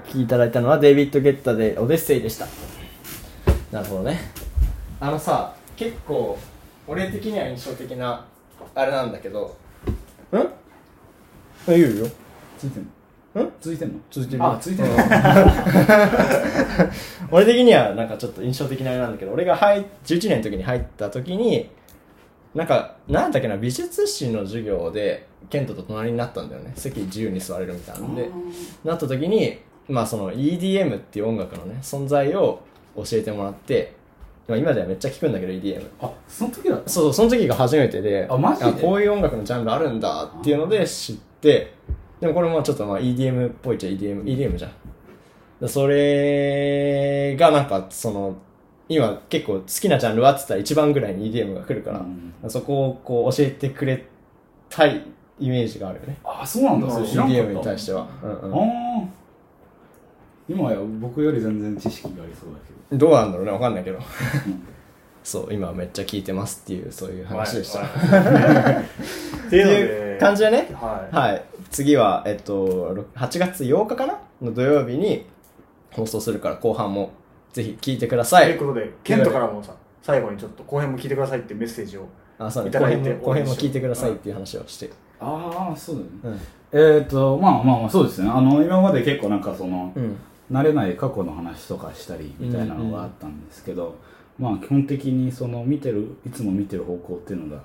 [0.09, 2.47] きいただいたのはデイビッド・ゲッターでオデッセイでした。
[3.71, 4.19] なるほどね。
[5.01, 6.39] あのさ結構
[6.87, 8.25] 俺的には印象的な
[8.75, 9.57] あれなんだけど。
[10.33, 10.47] んあ
[11.69, 12.07] 言うよ。
[12.59, 12.89] ついてん
[13.35, 13.43] の？
[13.43, 13.95] んついてんの？
[14.11, 14.93] 続いてるあついてんの。
[17.31, 21.69] 俺的にはなんかちょっと印象的なあれなんだけど俺が入っ11年の時に入った時に
[22.55, 26.73] なんかなんだっけな美術史の授業でケントと隣になったんだよね。
[26.75, 28.29] 席自由に座れるみたいなんで。
[28.85, 32.61] なった時にまあその EDM っていう音楽のね、存在を
[32.97, 33.97] 教えてもらって、
[34.47, 35.87] まあ今ではめっちゃ聞くんだけど EDM。
[36.01, 38.73] あその時だったそうそう、その時が初めてで、あマジで？
[38.73, 41.73] こういう音楽のジャンルあるんだっていうので知って、
[42.21, 44.73] でもこれもちょっとまあ EDM っぽいっちゃ EDM、EDM じゃん。
[45.61, 48.37] だそれがなんかその、
[48.89, 54.07] 今結構好きなジャンルはって言ったら一番ぐらいに EDM が来るから、うんそこをこう教えてくれ
[54.71, 55.03] たい
[55.41, 56.19] イメージがあるよね。
[56.25, 58.07] あそうなんだそ EDM に対しては。
[58.23, 58.57] うんうんあ
[59.05, 59.18] あ
[60.49, 62.59] 今や僕より全然知識がありそうだ
[62.91, 63.99] けどうなんだろうね、わかんないけど。
[63.99, 64.05] ど、
[65.23, 67.81] そう、今めっちゃ聞いてますっていう、そういう話でした。
[67.81, 68.85] はい
[69.49, 71.45] っていう感じでね、はいはい。
[71.71, 75.27] 次は、えっと、ろ8月8日かなの土曜日に
[75.91, 77.11] 放送するから、後半も
[77.53, 78.47] ぜひ聞いてください。
[78.47, 82.07] ということでケントからもさ最後にちょっと後編も聞いてくださいっていうメッセージを
[82.39, 82.71] あ、そうね。
[82.71, 84.91] いただいて後編も後編も聞いてくださいっていう話をして。
[85.21, 86.41] ああそうだよね
[86.73, 86.97] うん。
[86.97, 90.17] えっ、とまあまあまあそうですねあの今まで結構なんかその、うん。
[90.51, 93.97] 慣れない過去の話とかしたりみたいなのがあったんですけど、
[94.39, 97.63] まあ基本的にその見てるいつも見てる方向っていうのが、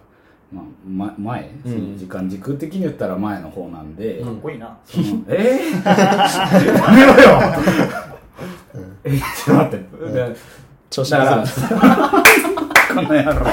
[0.52, 1.72] まあ、ま前、うん。
[1.72, 4.78] その時間軸的に言ったら前の方なんで、うんかっこいいな。
[4.86, 7.40] その えー、やめろよ、
[9.06, 10.36] えちょっと待って、で
[10.90, 11.46] 調子上がらん。
[11.48, 13.46] この野郎。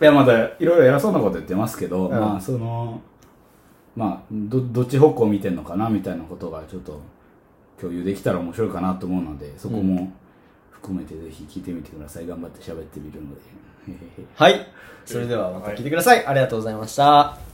[0.00, 2.10] いやまだいろいろ偉そうなこと言ってますけど、ん。
[2.10, 3.00] まあその
[3.96, 7.00] まあどどっち方向見てんのかなみたいなことがちょっと
[7.82, 10.12] 共有できたら面白いかなと思うのでそこも
[10.70, 13.42] 含めてぜひ聞いてみてください頑張って喋ってみるので
[14.36, 14.66] はい。
[15.04, 16.24] それではまた聞いてください。
[16.24, 17.51] ありがとうございました。